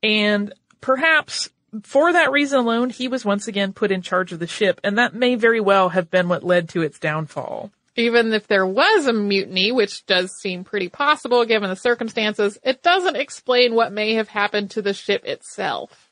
And 0.03 0.53
perhaps 0.81 1.49
for 1.83 2.11
that 2.11 2.31
reason 2.31 2.59
alone, 2.59 2.89
he 2.89 3.07
was 3.07 3.23
once 3.23 3.47
again 3.47 3.71
put 3.71 3.91
in 3.91 4.01
charge 4.01 4.33
of 4.33 4.39
the 4.39 4.47
ship, 4.47 4.81
and 4.83 4.97
that 4.97 5.13
may 5.13 5.35
very 5.35 5.61
well 5.61 5.89
have 5.89 6.11
been 6.11 6.27
what 6.27 6.43
led 6.43 6.67
to 6.69 6.81
its 6.81 6.99
downfall 6.99 7.71
even 7.95 8.31
if 8.33 8.47
there 8.47 8.65
was 8.65 9.05
a 9.05 9.13
mutiny, 9.13 9.71
which 9.71 10.05
does 10.05 10.31
seem 10.39 10.63
pretty 10.63 10.89
possible 10.89 11.45
given 11.45 11.69
the 11.69 11.75
circumstances, 11.75 12.57
it 12.63 12.81
doesn't 12.81 13.17
explain 13.17 13.75
what 13.75 13.91
may 13.91 14.13
have 14.13 14.29
happened 14.29 14.71
to 14.71 14.81
the 14.81 14.93
ship 14.93 15.25
itself. 15.25 16.09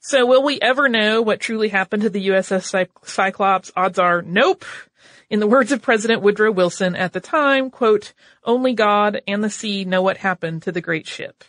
So 0.00 0.24
will 0.26 0.44
we 0.44 0.60
ever 0.60 0.88
know 0.88 1.22
what 1.22 1.40
truly 1.40 1.68
happened 1.68 2.02
to 2.02 2.10
the 2.10 2.28
USS 2.28 2.88
Cyclops? 3.02 3.72
Odds 3.76 3.98
are 3.98 4.22
nope. 4.22 4.64
In 5.28 5.40
the 5.40 5.46
words 5.46 5.72
of 5.72 5.82
President 5.82 6.22
Woodrow 6.22 6.52
Wilson 6.52 6.94
at 6.94 7.12
the 7.12 7.20
time, 7.20 7.68
quote, 7.70 8.14
only 8.44 8.72
God 8.72 9.20
and 9.26 9.44
the 9.44 9.50
sea 9.50 9.84
know 9.84 10.00
what 10.00 10.16
happened 10.18 10.62
to 10.62 10.72
the 10.72 10.80
great 10.80 11.06
ship. 11.06 11.44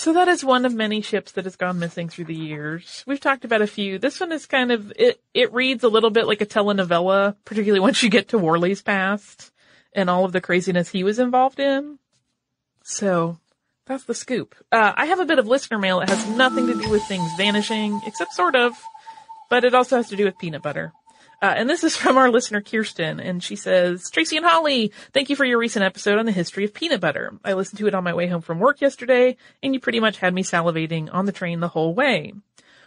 So 0.00 0.14
that 0.14 0.28
is 0.28 0.42
one 0.42 0.64
of 0.64 0.72
many 0.72 1.02
ships 1.02 1.32
that 1.32 1.44
has 1.44 1.56
gone 1.56 1.78
missing 1.78 2.08
through 2.08 2.24
the 2.24 2.34
years. 2.34 3.04
We've 3.06 3.20
talked 3.20 3.44
about 3.44 3.60
a 3.60 3.66
few. 3.66 3.98
This 3.98 4.18
one 4.18 4.32
is 4.32 4.46
kind 4.46 4.72
of, 4.72 4.90
it, 4.96 5.20
it 5.34 5.52
reads 5.52 5.84
a 5.84 5.90
little 5.90 6.08
bit 6.08 6.26
like 6.26 6.40
a 6.40 6.46
telenovela, 6.46 7.36
particularly 7.44 7.80
once 7.80 8.02
you 8.02 8.08
get 8.08 8.28
to 8.28 8.38
Worley's 8.38 8.80
past 8.80 9.52
and 9.92 10.08
all 10.08 10.24
of 10.24 10.32
the 10.32 10.40
craziness 10.40 10.88
he 10.88 11.04
was 11.04 11.18
involved 11.18 11.60
in. 11.60 11.98
So 12.82 13.40
that's 13.84 14.04
the 14.04 14.14
scoop. 14.14 14.54
Uh, 14.72 14.94
I 14.96 15.04
have 15.04 15.20
a 15.20 15.26
bit 15.26 15.38
of 15.38 15.46
listener 15.46 15.76
mail 15.76 16.00
It 16.00 16.08
has 16.08 16.28
nothing 16.30 16.66
to 16.68 16.80
do 16.80 16.88
with 16.88 17.04
things 17.04 17.30
vanishing, 17.36 18.00
except 18.06 18.32
sort 18.32 18.56
of, 18.56 18.72
but 19.50 19.64
it 19.64 19.74
also 19.74 19.98
has 19.98 20.08
to 20.08 20.16
do 20.16 20.24
with 20.24 20.38
peanut 20.38 20.62
butter. 20.62 20.94
Uh, 21.42 21.54
and 21.56 21.70
this 21.70 21.82
is 21.82 21.96
from 21.96 22.18
our 22.18 22.30
listener 22.30 22.60
Kirsten, 22.60 23.18
and 23.18 23.42
she 23.42 23.56
says, 23.56 24.10
Tracy 24.10 24.36
and 24.36 24.44
Holly, 24.44 24.92
thank 25.12 25.30
you 25.30 25.36
for 25.36 25.44
your 25.44 25.58
recent 25.58 25.84
episode 25.84 26.18
on 26.18 26.26
the 26.26 26.32
history 26.32 26.64
of 26.64 26.74
peanut 26.74 27.00
butter. 27.00 27.32
I 27.42 27.54
listened 27.54 27.78
to 27.78 27.86
it 27.86 27.94
on 27.94 28.04
my 28.04 28.12
way 28.12 28.26
home 28.26 28.42
from 28.42 28.60
work 28.60 28.82
yesterday, 28.82 29.38
and 29.62 29.72
you 29.72 29.80
pretty 29.80 30.00
much 30.00 30.18
had 30.18 30.34
me 30.34 30.42
salivating 30.42 31.08
on 31.12 31.24
the 31.24 31.32
train 31.32 31.60
the 31.60 31.68
whole 31.68 31.94
way. 31.94 32.34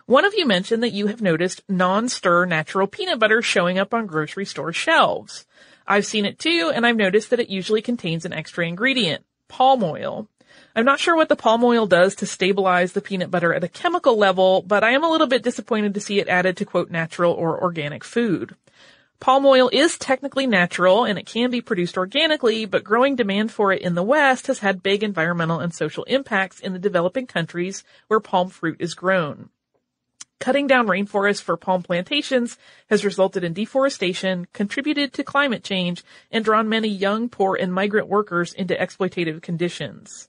One 0.06 0.26
of 0.26 0.36
you 0.36 0.46
mentioned 0.46 0.84
that 0.84 0.92
you 0.92 1.08
have 1.08 1.22
noticed 1.22 1.63
non-stir 1.68 2.46
natural 2.46 2.88
peanut 2.88 3.20
butter 3.20 3.42
showing 3.42 3.80
up 3.80 3.94
on 3.94 4.06
grocery 4.06 4.46
store 4.46 4.74
shelves. 4.74 5.46
I've 5.88 6.06
seen 6.06 6.26
it 6.26 6.38
too, 6.38 6.72
and 6.76 6.86
I've 6.86 6.96
noticed 6.96 7.30
that 7.32 7.39
it 7.39 7.50
usually 7.50 7.82
contains 7.82 8.26
an 8.26 8.34
extra 8.34 8.68
ingredient, 8.68 9.26
palm 9.48 9.84
oil. 9.84 10.28
I'm 10.76 10.86
not 10.86 11.00
sure 11.00 11.16
what 11.16 11.30
the 11.30 11.36
palm 11.36 11.63
oil 11.63 11.86
does 11.86 12.16
to 12.16 12.26
stabilize 12.26 12.94
the 12.94 13.02
peanut 13.02 13.30
butter 13.30 13.54
at 13.54 13.63
a 13.63 13.68
chemical 13.68 14.18
level, 14.18 14.62
but 14.62 14.84
I 14.84 14.92
am 14.92 15.04
a 15.04 15.10
little 15.10 15.28
bit 15.28 15.44
disappointed 15.44 15.94
to 15.94 16.00
see 16.00 16.20
it 16.20 16.28
added 16.28 16.58
to 16.58 16.66
quote 16.66 16.89
natural 16.89 17.34
or 17.34 17.62
organic 17.62 18.04
food. 18.04 18.56
Palm 19.20 19.46
oil 19.46 19.70
is 19.72 19.98
technically 19.98 20.48
natural 20.48 21.06
and 21.06 21.18
it 21.18 21.26
can 21.26 21.50
be 21.50 21.62
produced 21.62 21.98
organically, 21.98 22.66
but 22.66 22.84
growing 22.84 23.16
demand 23.16 23.52
for 23.52 23.72
it 23.72 23.82
in 23.82 23.96
the 23.96 24.04
West 24.04 24.48
has 24.48 24.60
had 24.60 24.84
big 24.84 25.02
environmental 25.02 25.60
and 25.62 25.74
social 25.74 26.04
impacts 26.06 26.60
in 26.60 26.74
the 26.74 26.80
developing 26.80 27.26
countries 27.26 27.86
where 28.08 28.20
palm 28.20 28.50
fruit 28.50 28.78
is 28.80 28.94
grown. 28.94 29.50
Cutting 30.44 30.68
down 30.68 30.88
rainforests 30.88 31.42
for 31.42 31.56
palm 31.56 31.84
plantations 31.84 32.58
has 32.89 33.06
resulted 33.06 33.46
in 33.46 33.54
deforestation, 33.54 34.46
contributed 34.52 35.13
to 35.13 35.24
climate 35.24 35.63
change, 35.63 36.04
and 36.30 36.44
drawn 36.44 36.68
many 36.68 36.89
young, 36.89 37.30
poor, 37.30 37.56
and 37.56 37.74
migrant 37.74 38.10
workers 38.10 38.52
into 38.52 38.76
exploitative 38.76 39.42
conditions. 39.42 40.28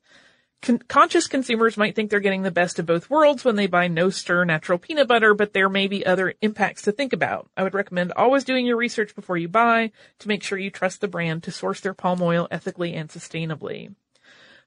Con- 0.65 0.79
conscious 0.89 1.27
consumers 1.27 1.77
might 1.77 1.95
think 1.95 2.09
they're 2.09 2.21
getting 2.21 2.41
the 2.41 2.51
best 2.51 2.79
of 2.79 2.87
both 2.87 3.11
worlds 3.11 3.45
when 3.45 3.55
they 3.55 3.67
buy 3.67 3.87
no 3.87 4.09
stir 4.09 4.47
natural 4.47 4.79
peanut 4.79 5.07
butter, 5.07 5.35
but 5.35 5.53
there 5.53 5.69
may 5.69 5.87
be 5.89 6.07
other 6.07 6.33
impacts 6.41 6.81
to 6.83 6.93
think 6.93 7.13
about. 7.13 7.51
I 7.55 7.63
would 7.63 7.75
recommend 7.75 8.13
always 8.17 8.45
doing 8.45 8.65
your 8.65 8.79
research 8.79 9.15
before 9.15 9.37
you 9.37 9.47
buy 9.47 9.93
to 10.21 10.29
make 10.29 10.43
sure 10.43 10.57
you 10.57 10.71
trust 10.71 11.03
the 11.03 11.09
brand 11.09 11.43
to 11.43 11.53
source 11.53 11.81
their 11.81 11.93
palm 11.93 12.23
oil 12.23 12.49
ethically 12.51 12.95
and 12.95 13.11
sustainably. 13.11 13.95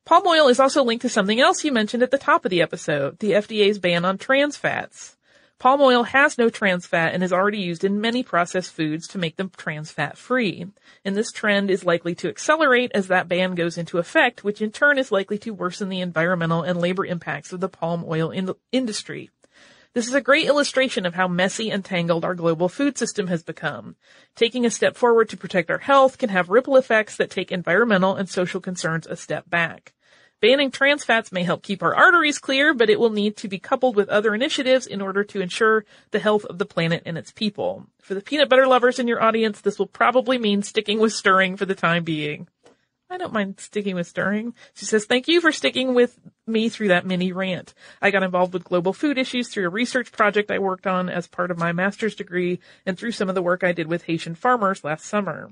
Palm 0.06 0.28
oil 0.28 0.50
is 0.50 0.60
also 0.60 0.84
linked 0.84 1.02
to 1.02 1.10
something 1.10 1.40
else 1.40 1.64
you 1.64 1.72
mentioned 1.72 2.04
at 2.04 2.12
the 2.12 2.20
top 2.20 2.46
of 2.46 2.52
the 2.52 2.62
episode, 2.62 3.18
the 3.18 3.32
FDA's 3.32 3.80
ban 3.80 4.06
on 4.06 4.20
trans 4.20 4.56
fats. 4.56 5.17
Palm 5.60 5.82
oil 5.82 6.04
has 6.04 6.38
no 6.38 6.50
trans 6.50 6.86
fat 6.86 7.16
and 7.16 7.24
is 7.24 7.34
already 7.34 7.58
used 7.58 7.84
in 7.84 8.00
many 8.00 8.22
processed 8.22 8.72
foods 8.72 9.08
to 9.08 9.18
make 9.18 9.38
them 9.38 9.52
trans 9.58 9.90
fat 9.90 10.16
free. 10.16 10.68
And 11.04 11.16
this 11.16 11.32
trend 11.32 11.72
is 11.72 11.84
likely 11.84 12.14
to 12.16 12.30
accelerate 12.30 12.92
as 12.94 13.08
that 13.08 13.28
ban 13.28 13.56
goes 13.56 13.76
into 13.76 13.98
effect, 13.98 14.44
which 14.44 14.62
in 14.62 14.72
turn 14.72 15.00
is 15.00 15.12
likely 15.12 15.40
to 15.40 15.56
worsen 15.56 15.90
the 15.90 16.02
environmental 16.02 16.62
and 16.62 16.80
labor 16.80 17.06
impacts 17.06 17.52
of 17.54 17.60
the 17.60 17.70
palm 17.70 18.06
oil 18.08 18.30
in- 18.30 18.54
industry. 18.72 19.32
This 19.94 20.08
is 20.08 20.14
a 20.14 20.22
great 20.22 20.46
illustration 20.46 21.08
of 21.08 21.16
how 21.16 21.28
messy 21.28 21.72
and 21.72 21.84
tangled 21.84 22.24
our 22.24 22.36
global 22.36 22.70
food 22.70 23.00
system 23.00 23.26
has 23.26 23.42
become. 23.42 23.96
Taking 24.36 24.64
a 24.64 24.70
step 24.70 24.96
forward 24.96 25.28
to 25.30 25.38
protect 25.38 25.72
our 25.72 25.80
health 25.80 26.20
can 26.20 26.30
have 26.30 26.50
ripple 26.50 26.78
effects 26.78 27.18
that 27.18 27.32
take 27.32 27.52
environmental 27.52 28.16
and 28.16 28.30
social 28.30 28.62
concerns 28.62 29.08
a 29.08 29.16
step 29.16 29.50
back. 29.50 29.94
Banning 30.40 30.70
trans 30.70 31.04
fats 31.04 31.32
may 31.32 31.42
help 31.42 31.64
keep 31.64 31.82
our 31.82 31.96
arteries 31.96 32.38
clear, 32.38 32.76
but 32.76 32.92
it 32.92 33.00
will 33.00 33.10
need 33.10 33.36
to 33.38 33.48
be 33.48 33.58
coupled 33.58 33.96
with 33.96 34.08
other 34.10 34.36
initiatives 34.36 34.86
in 34.86 35.02
order 35.02 35.24
to 35.24 35.42
ensure 35.42 35.84
the 36.12 36.20
health 36.20 36.46
of 36.46 36.60
the 36.60 36.66
planet 36.66 37.02
and 37.08 37.18
its 37.18 37.32
people. 37.32 37.88
For 38.04 38.14
the 38.14 38.22
peanut 38.22 38.48
butter 38.48 38.68
lovers 38.68 39.00
in 39.00 39.08
your 39.08 39.22
audience, 39.22 39.62
this 39.62 39.80
will 39.80 39.88
probably 39.88 40.38
mean 40.38 40.62
sticking 40.62 41.00
with 41.00 41.14
stirring 41.14 41.58
for 41.58 41.66
the 41.66 41.74
time 41.74 42.04
being. 42.04 42.48
I 43.10 43.18
don't 43.18 43.34
mind 43.34 43.60
sticking 43.60 43.96
with 43.96 44.06
stirring. 44.06 44.54
She 44.76 44.86
says, 44.86 45.06
thank 45.06 45.28
you 45.28 45.42
for 45.42 45.52
sticking 45.52 45.96
with 45.96 46.20
me 46.46 46.70
through 46.70 46.90
that 46.90 47.06
mini 47.06 47.32
rant. 47.32 47.74
I 48.00 48.12
got 48.12 48.22
involved 48.22 48.54
with 48.54 48.66
global 48.66 48.94
food 48.94 49.18
issues 49.18 49.48
through 49.48 49.66
a 49.66 49.70
research 49.70 50.12
project 50.12 50.52
I 50.52 50.60
worked 50.60 50.86
on 50.86 51.10
as 51.10 51.26
part 51.26 51.50
of 51.50 51.58
my 51.58 51.72
master's 51.72 52.16
degree 52.16 52.60
and 52.86 52.96
through 52.96 53.14
some 53.14 53.30
of 53.30 53.36
the 53.36 53.42
work 53.42 53.64
I 53.64 53.72
did 53.72 53.88
with 53.88 54.04
Haitian 54.04 54.36
farmers 54.36 54.84
last 54.84 55.06
summer. 55.06 55.50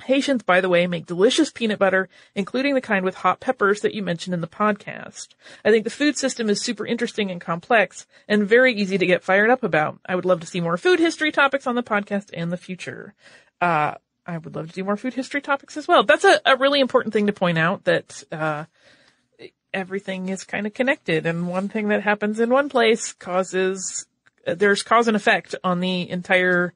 Haitians, 0.00 0.42
by 0.42 0.60
the 0.60 0.68
way, 0.68 0.86
make 0.86 1.06
delicious 1.06 1.50
peanut 1.50 1.78
butter, 1.78 2.08
including 2.34 2.74
the 2.74 2.80
kind 2.80 3.04
with 3.04 3.16
hot 3.16 3.40
peppers 3.40 3.80
that 3.80 3.94
you 3.94 4.02
mentioned 4.02 4.34
in 4.34 4.40
the 4.40 4.46
podcast. 4.46 5.28
I 5.64 5.70
think 5.70 5.84
the 5.84 5.90
food 5.90 6.16
system 6.16 6.48
is 6.48 6.62
super 6.62 6.86
interesting 6.86 7.30
and 7.30 7.40
complex 7.40 8.06
and 8.28 8.48
very 8.48 8.74
easy 8.74 8.98
to 8.98 9.06
get 9.06 9.24
fired 9.24 9.50
up 9.50 9.62
about. 9.62 9.98
I 10.06 10.14
would 10.14 10.24
love 10.24 10.40
to 10.40 10.46
see 10.46 10.60
more 10.60 10.76
food 10.76 11.00
history 11.00 11.32
topics 11.32 11.66
on 11.66 11.74
the 11.74 11.82
podcast 11.82 12.30
in 12.30 12.50
the 12.50 12.56
future. 12.56 13.14
Uh, 13.60 13.94
I 14.26 14.38
would 14.38 14.54
love 14.54 14.68
to 14.68 14.74
do 14.74 14.84
more 14.84 14.96
food 14.96 15.14
history 15.14 15.40
topics 15.40 15.76
as 15.76 15.88
well. 15.88 16.02
That's 16.02 16.24
a, 16.24 16.40
a 16.44 16.56
really 16.56 16.80
important 16.80 17.12
thing 17.12 17.26
to 17.26 17.32
point 17.32 17.58
out 17.58 17.84
that, 17.84 18.22
uh, 18.32 18.64
everything 19.72 20.28
is 20.28 20.42
kind 20.44 20.66
of 20.66 20.74
connected 20.74 21.26
and 21.26 21.46
one 21.46 21.68
thing 21.68 21.88
that 21.88 22.02
happens 22.02 22.40
in 22.40 22.50
one 22.50 22.68
place 22.68 23.12
causes, 23.12 24.06
there's 24.44 24.82
cause 24.82 25.06
and 25.06 25.16
effect 25.16 25.54
on 25.62 25.80
the 25.80 26.10
entire 26.10 26.74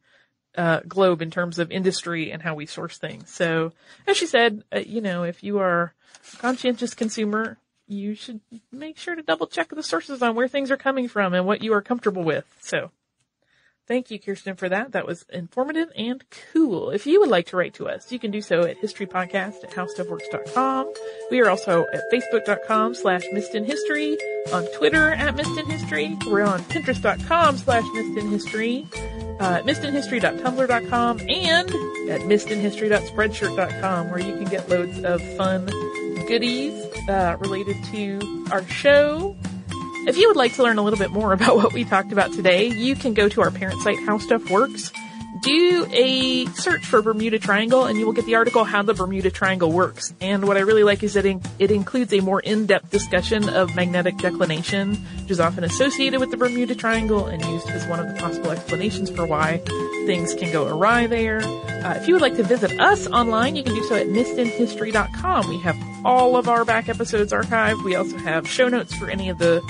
uh, 0.57 0.81
globe 0.87 1.23
in 1.23 1.31
terms 1.31 1.59
of 1.59 1.71
industry 1.71 2.31
and 2.31 2.43
how 2.43 2.55
we 2.55 2.67
source 2.67 2.99
things. 2.99 3.31
So, 3.31 3.73
as 4.07 4.17
she 4.17 4.27
said, 4.27 4.65
uh, 4.75 4.81
you 4.81 5.01
know, 5.01 5.25
if 5.25 5.43
you 5.43 5.59
are 5.59 5.95
a 6.33 6.37
conscientious 6.37 6.95
consumer, 6.95 7.59
you 7.87 8.15
should 8.15 8.41
make 8.73 8.97
sure 8.97 9.15
to 9.15 9.23
double 9.23 9.47
check 9.47 9.69
the 9.69 9.83
sources 9.83 10.23
on 10.23 10.35
where 10.35 10.49
things 10.49 10.71
are 10.71 10.77
coming 10.77 11.09
from 11.09 11.35
and 11.35 11.47
what 11.47 11.63
you 11.63 11.73
are 11.75 11.83
comfortable 11.83 12.23
with. 12.23 12.45
So, 12.61 12.91
Thank 13.87 14.11
you, 14.11 14.19
Kirsten, 14.19 14.57
for 14.57 14.71
that. 14.71 14.93
That 14.93 15.07
was 15.07 15.27
informative 15.31 15.91
and 15.95 16.25
cool. 16.53 16.89
If 16.89 17.07
you 17.07 17.21
would 17.21 17.29
like 17.29 17.47
to 17.49 17.57
write 17.59 17.75
to 17.75 17.87
us, 17.87 18.11
you 18.11 18.19
can 18.19 18.31
do 18.31 18.41
so 18.41 18.63
at 18.63 18.81
historypodcast 18.81 19.63
at 19.63 19.73
howstuffworks.com. 19.73 20.93
We 21.31 21.41
are 21.43 21.51
also 21.51 21.85
at 21.93 22.03
facebook.com 22.11 22.95
slash 22.95 23.25
missedinhistory, 23.35 24.17
on 24.55 24.65
Twitter 24.73 25.11
at 25.11 25.37
missedinhistory. 25.37 26.17
We're 26.25 26.45
on 26.45 26.61
pinterest.com 26.61 27.59
slash 27.59 27.85
missedinhistory, 27.85 28.87
uh, 29.41 29.61
missedinhistory.tumblr.com, 29.63 31.21
and 31.21 31.69
at 32.11 32.23
missedinhistory.spreadshirt.com, 32.23 34.11
where 34.11 34.21
you 34.21 34.35
can 34.35 34.45
get 34.45 34.67
loads 34.71 34.99
of 35.05 35.21
fun 35.37 35.67
goodies 36.27 36.87
uh, 37.11 37.37
related 37.39 37.77
to 37.93 38.47
our 38.51 38.67
show. 38.67 39.37
If 40.07 40.19
you 40.19 40.29
would 40.29 40.37
like 40.37 40.53
to 40.55 40.63
learn 40.63 40.77
a 40.77 40.83
little 40.83 40.99
bit 40.99 41.11
more 41.11 41.33
about 41.33 41.57
what 41.57 41.73
we 41.73 41.85
talked 41.85 42.13
about 42.13 42.33
today, 42.35 42.69
you 42.69 42.95
can 42.95 43.15
go 43.15 43.27
to 43.31 43.41
our 43.41 43.51
parent 43.51 43.81
site, 43.81 43.99
How 44.01 44.19
Stuff 44.19 44.51
Works. 44.51 44.93
Do 45.41 45.87
a 45.93 46.47
search 46.55 46.85
for 46.85 47.01
Bermuda 47.01 47.39
Triangle 47.39 47.87
and 47.87 47.99
you 47.99 48.05
will 48.05 48.13
get 48.13 48.27
the 48.27 48.35
article 48.35 48.65
How 48.65 48.83
the 48.83 48.93
Bermuda 48.93 49.31
Triangle 49.31 49.73
Works. 49.73 50.13
And 50.21 50.47
what 50.47 50.59
I 50.59 50.61
really 50.61 50.85
like 50.85 51.03
is 51.03 51.15
that 51.15 51.25
it 51.25 51.71
includes 51.71 52.13
a 52.13 52.21
more 52.21 52.41
in-depth 52.41 52.91
discussion 52.91 53.49
of 53.49 53.75
magnetic 53.75 54.19
declination, 54.19 54.97
which 55.23 55.31
is 55.31 55.41
often 55.41 55.65
associated 55.65 56.21
with 56.21 56.31
the 56.31 56.37
Bermuda 56.37 56.75
Triangle 56.75 57.27
and 57.27 57.43
used 57.45 57.69
as 57.71 57.87
one 57.87 57.99
of 57.99 58.07
the 58.07 58.15
possible 58.21 58.51
explanations 58.51 59.11
for 59.11 59.27
why 59.27 59.63
things 60.07 60.35
can 60.35 60.53
go 60.53 60.67
awry 60.67 61.07
there. 61.07 61.43
Uh, 61.43 61.95
if 61.95 62.07
you 62.07 62.15
would 62.15 62.23
like 62.23 62.37
to 62.37 62.45
visit 62.45 62.79
us 62.79 63.07
online, 63.09 63.57
you 63.57 63.63
can 63.63 63.75
do 63.75 63.83
so 63.85 63.95
at 63.95 64.07
missedinhistory.com. 64.07 65.49
We 65.49 65.59
have 65.61 65.77
all 66.05 66.37
of 66.37 66.49
our 66.49 66.65
back 66.67 66.91
episodes 66.91 67.33
archived. 67.33 67.83
We 67.85 67.95
also 67.97 68.19
have 68.19 68.47
show 68.47 68.69
notes 68.69 68.95
for 68.95 69.09
any 69.09 69.31
of 69.31 69.39
the 69.39 69.63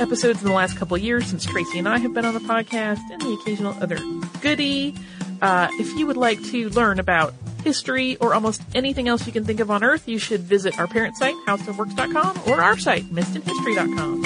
episodes 0.00 0.42
in 0.42 0.48
the 0.48 0.54
last 0.54 0.76
couple 0.76 0.96
years 0.98 1.26
since 1.26 1.44
Tracy 1.44 1.78
and 1.78 1.88
I 1.88 1.98
have 1.98 2.14
been 2.14 2.24
on 2.24 2.34
the 2.34 2.40
podcast 2.40 3.00
and 3.10 3.20
the 3.20 3.32
occasional 3.32 3.74
other 3.80 3.98
goodie. 4.40 4.94
Uh, 5.40 5.68
if 5.72 5.98
you 5.98 6.06
would 6.06 6.16
like 6.16 6.42
to 6.44 6.68
learn 6.70 7.00
about 7.00 7.34
history 7.64 8.16
or 8.16 8.34
almost 8.34 8.62
anything 8.74 9.08
else 9.08 9.26
you 9.26 9.32
can 9.32 9.44
think 9.44 9.60
of 9.60 9.70
on 9.70 9.82
earth, 9.82 10.08
you 10.08 10.18
should 10.18 10.40
visit 10.40 10.78
our 10.78 10.86
parent 10.86 11.16
site, 11.16 11.34
howstuffworks.com, 11.46 12.42
or 12.46 12.60
our 12.60 12.78
site, 12.78 13.04
missedinhistory.com. 13.04 14.22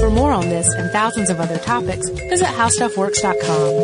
For 0.00 0.10
more 0.10 0.32
on 0.32 0.48
this 0.48 0.72
and 0.74 0.90
thousands 0.90 1.30
of 1.30 1.40
other 1.40 1.58
topics, 1.58 2.08
visit 2.08 2.46
howstuffworks.com. 2.46 3.83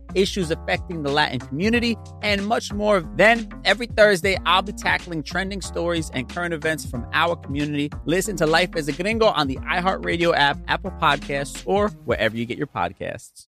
issues 0.15 0.51
affecting 0.51 1.03
the 1.03 1.11
Latin 1.11 1.39
community, 1.39 1.97
and 2.21 2.45
much 2.45 2.73
more. 2.73 3.01
Then 3.15 3.49
every 3.65 3.87
Thursday, 3.87 4.37
I'll 4.45 4.61
be 4.61 4.73
tackling 4.73 5.23
trending 5.23 5.61
stories 5.61 6.09
and 6.13 6.29
current 6.29 6.53
events 6.53 6.85
from 6.85 7.07
our 7.13 7.35
community. 7.35 7.89
Listen 8.05 8.35
to 8.37 8.45
Life 8.45 8.75
as 8.75 8.87
a 8.87 8.93
Gringo 8.93 9.27
on 9.27 9.47
the 9.47 9.57
iHeartRadio 9.57 10.35
app, 10.35 10.57
Apple 10.67 10.91
Podcasts, 10.91 11.63
or 11.65 11.89
wherever 12.05 12.35
you 12.35 12.45
get 12.45 12.57
your 12.57 12.67
podcasts. 12.67 13.47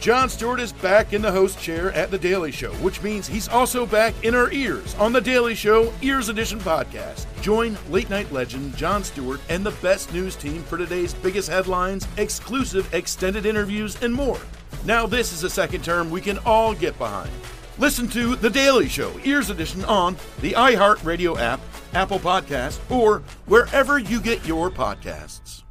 Jon 0.00 0.30
Stewart 0.30 0.60
is 0.60 0.72
back 0.72 1.12
in 1.12 1.20
the 1.20 1.30
host 1.30 1.60
chair 1.60 1.92
at 1.92 2.10
The 2.10 2.16
Daily 2.16 2.50
Show, 2.50 2.72
which 2.76 3.02
means 3.02 3.28
he's 3.28 3.48
also 3.48 3.84
back 3.84 4.14
in 4.24 4.34
our 4.34 4.50
ears 4.50 4.94
on 4.94 5.12
The 5.12 5.20
Daily 5.20 5.54
Show 5.54 5.92
Ears 6.00 6.30
Edition 6.30 6.58
podcast. 6.60 7.26
Join 7.42 7.76
late 7.90 8.08
night 8.08 8.32
legend 8.32 8.74
Jon 8.78 9.04
Stewart 9.04 9.42
and 9.50 9.64
the 9.64 9.72
best 9.82 10.10
news 10.14 10.36
team 10.36 10.62
for 10.62 10.78
today's 10.78 11.12
biggest 11.12 11.50
headlines, 11.50 12.08
exclusive 12.16 12.92
extended 12.94 13.44
interviews, 13.44 14.02
and 14.02 14.14
more. 14.14 14.40
Now, 14.84 15.06
this 15.06 15.32
is 15.32 15.44
a 15.44 15.50
second 15.50 15.84
term 15.84 16.10
we 16.10 16.20
can 16.20 16.38
all 16.38 16.74
get 16.74 16.96
behind. 16.98 17.30
Listen 17.78 18.08
to 18.08 18.36
The 18.36 18.50
Daily 18.50 18.88
Show, 18.88 19.12
Ears 19.24 19.50
Edition, 19.50 19.84
on 19.84 20.16
the 20.40 20.52
iHeartRadio 20.52 21.38
app, 21.38 21.60
Apple 21.94 22.18
Podcast, 22.18 22.78
or 22.90 23.20
wherever 23.46 23.98
you 23.98 24.20
get 24.20 24.46
your 24.46 24.70
podcasts. 24.70 25.62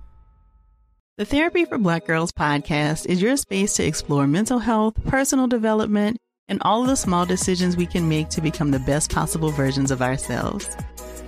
The 1.18 1.26
Therapy 1.26 1.66
for 1.66 1.78
Black 1.78 2.06
Girls 2.06 2.32
podcast 2.32 3.06
is 3.06 3.22
your 3.22 3.36
space 3.36 3.74
to 3.74 3.84
explore 3.84 4.26
mental 4.26 4.60
health, 4.60 4.94
personal 5.06 5.48
development, 5.48 6.18
and 6.48 6.62
all 6.62 6.82
of 6.82 6.88
the 6.88 6.96
small 6.96 7.26
decisions 7.26 7.76
we 7.76 7.86
can 7.86 8.08
make 8.08 8.30
to 8.30 8.42
become 8.42 8.72
the 8.72 8.80
best 8.80 9.12
possible 9.12 9.50
versions 9.52 9.92
of 9.92 10.02
ourselves. 10.02 10.68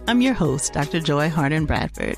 I'm 0.07 0.21
your 0.21 0.33
host, 0.33 0.73
Dr. 0.73 0.99
Joy 0.99 1.29
Harden 1.29 1.65
Bradford, 1.65 2.17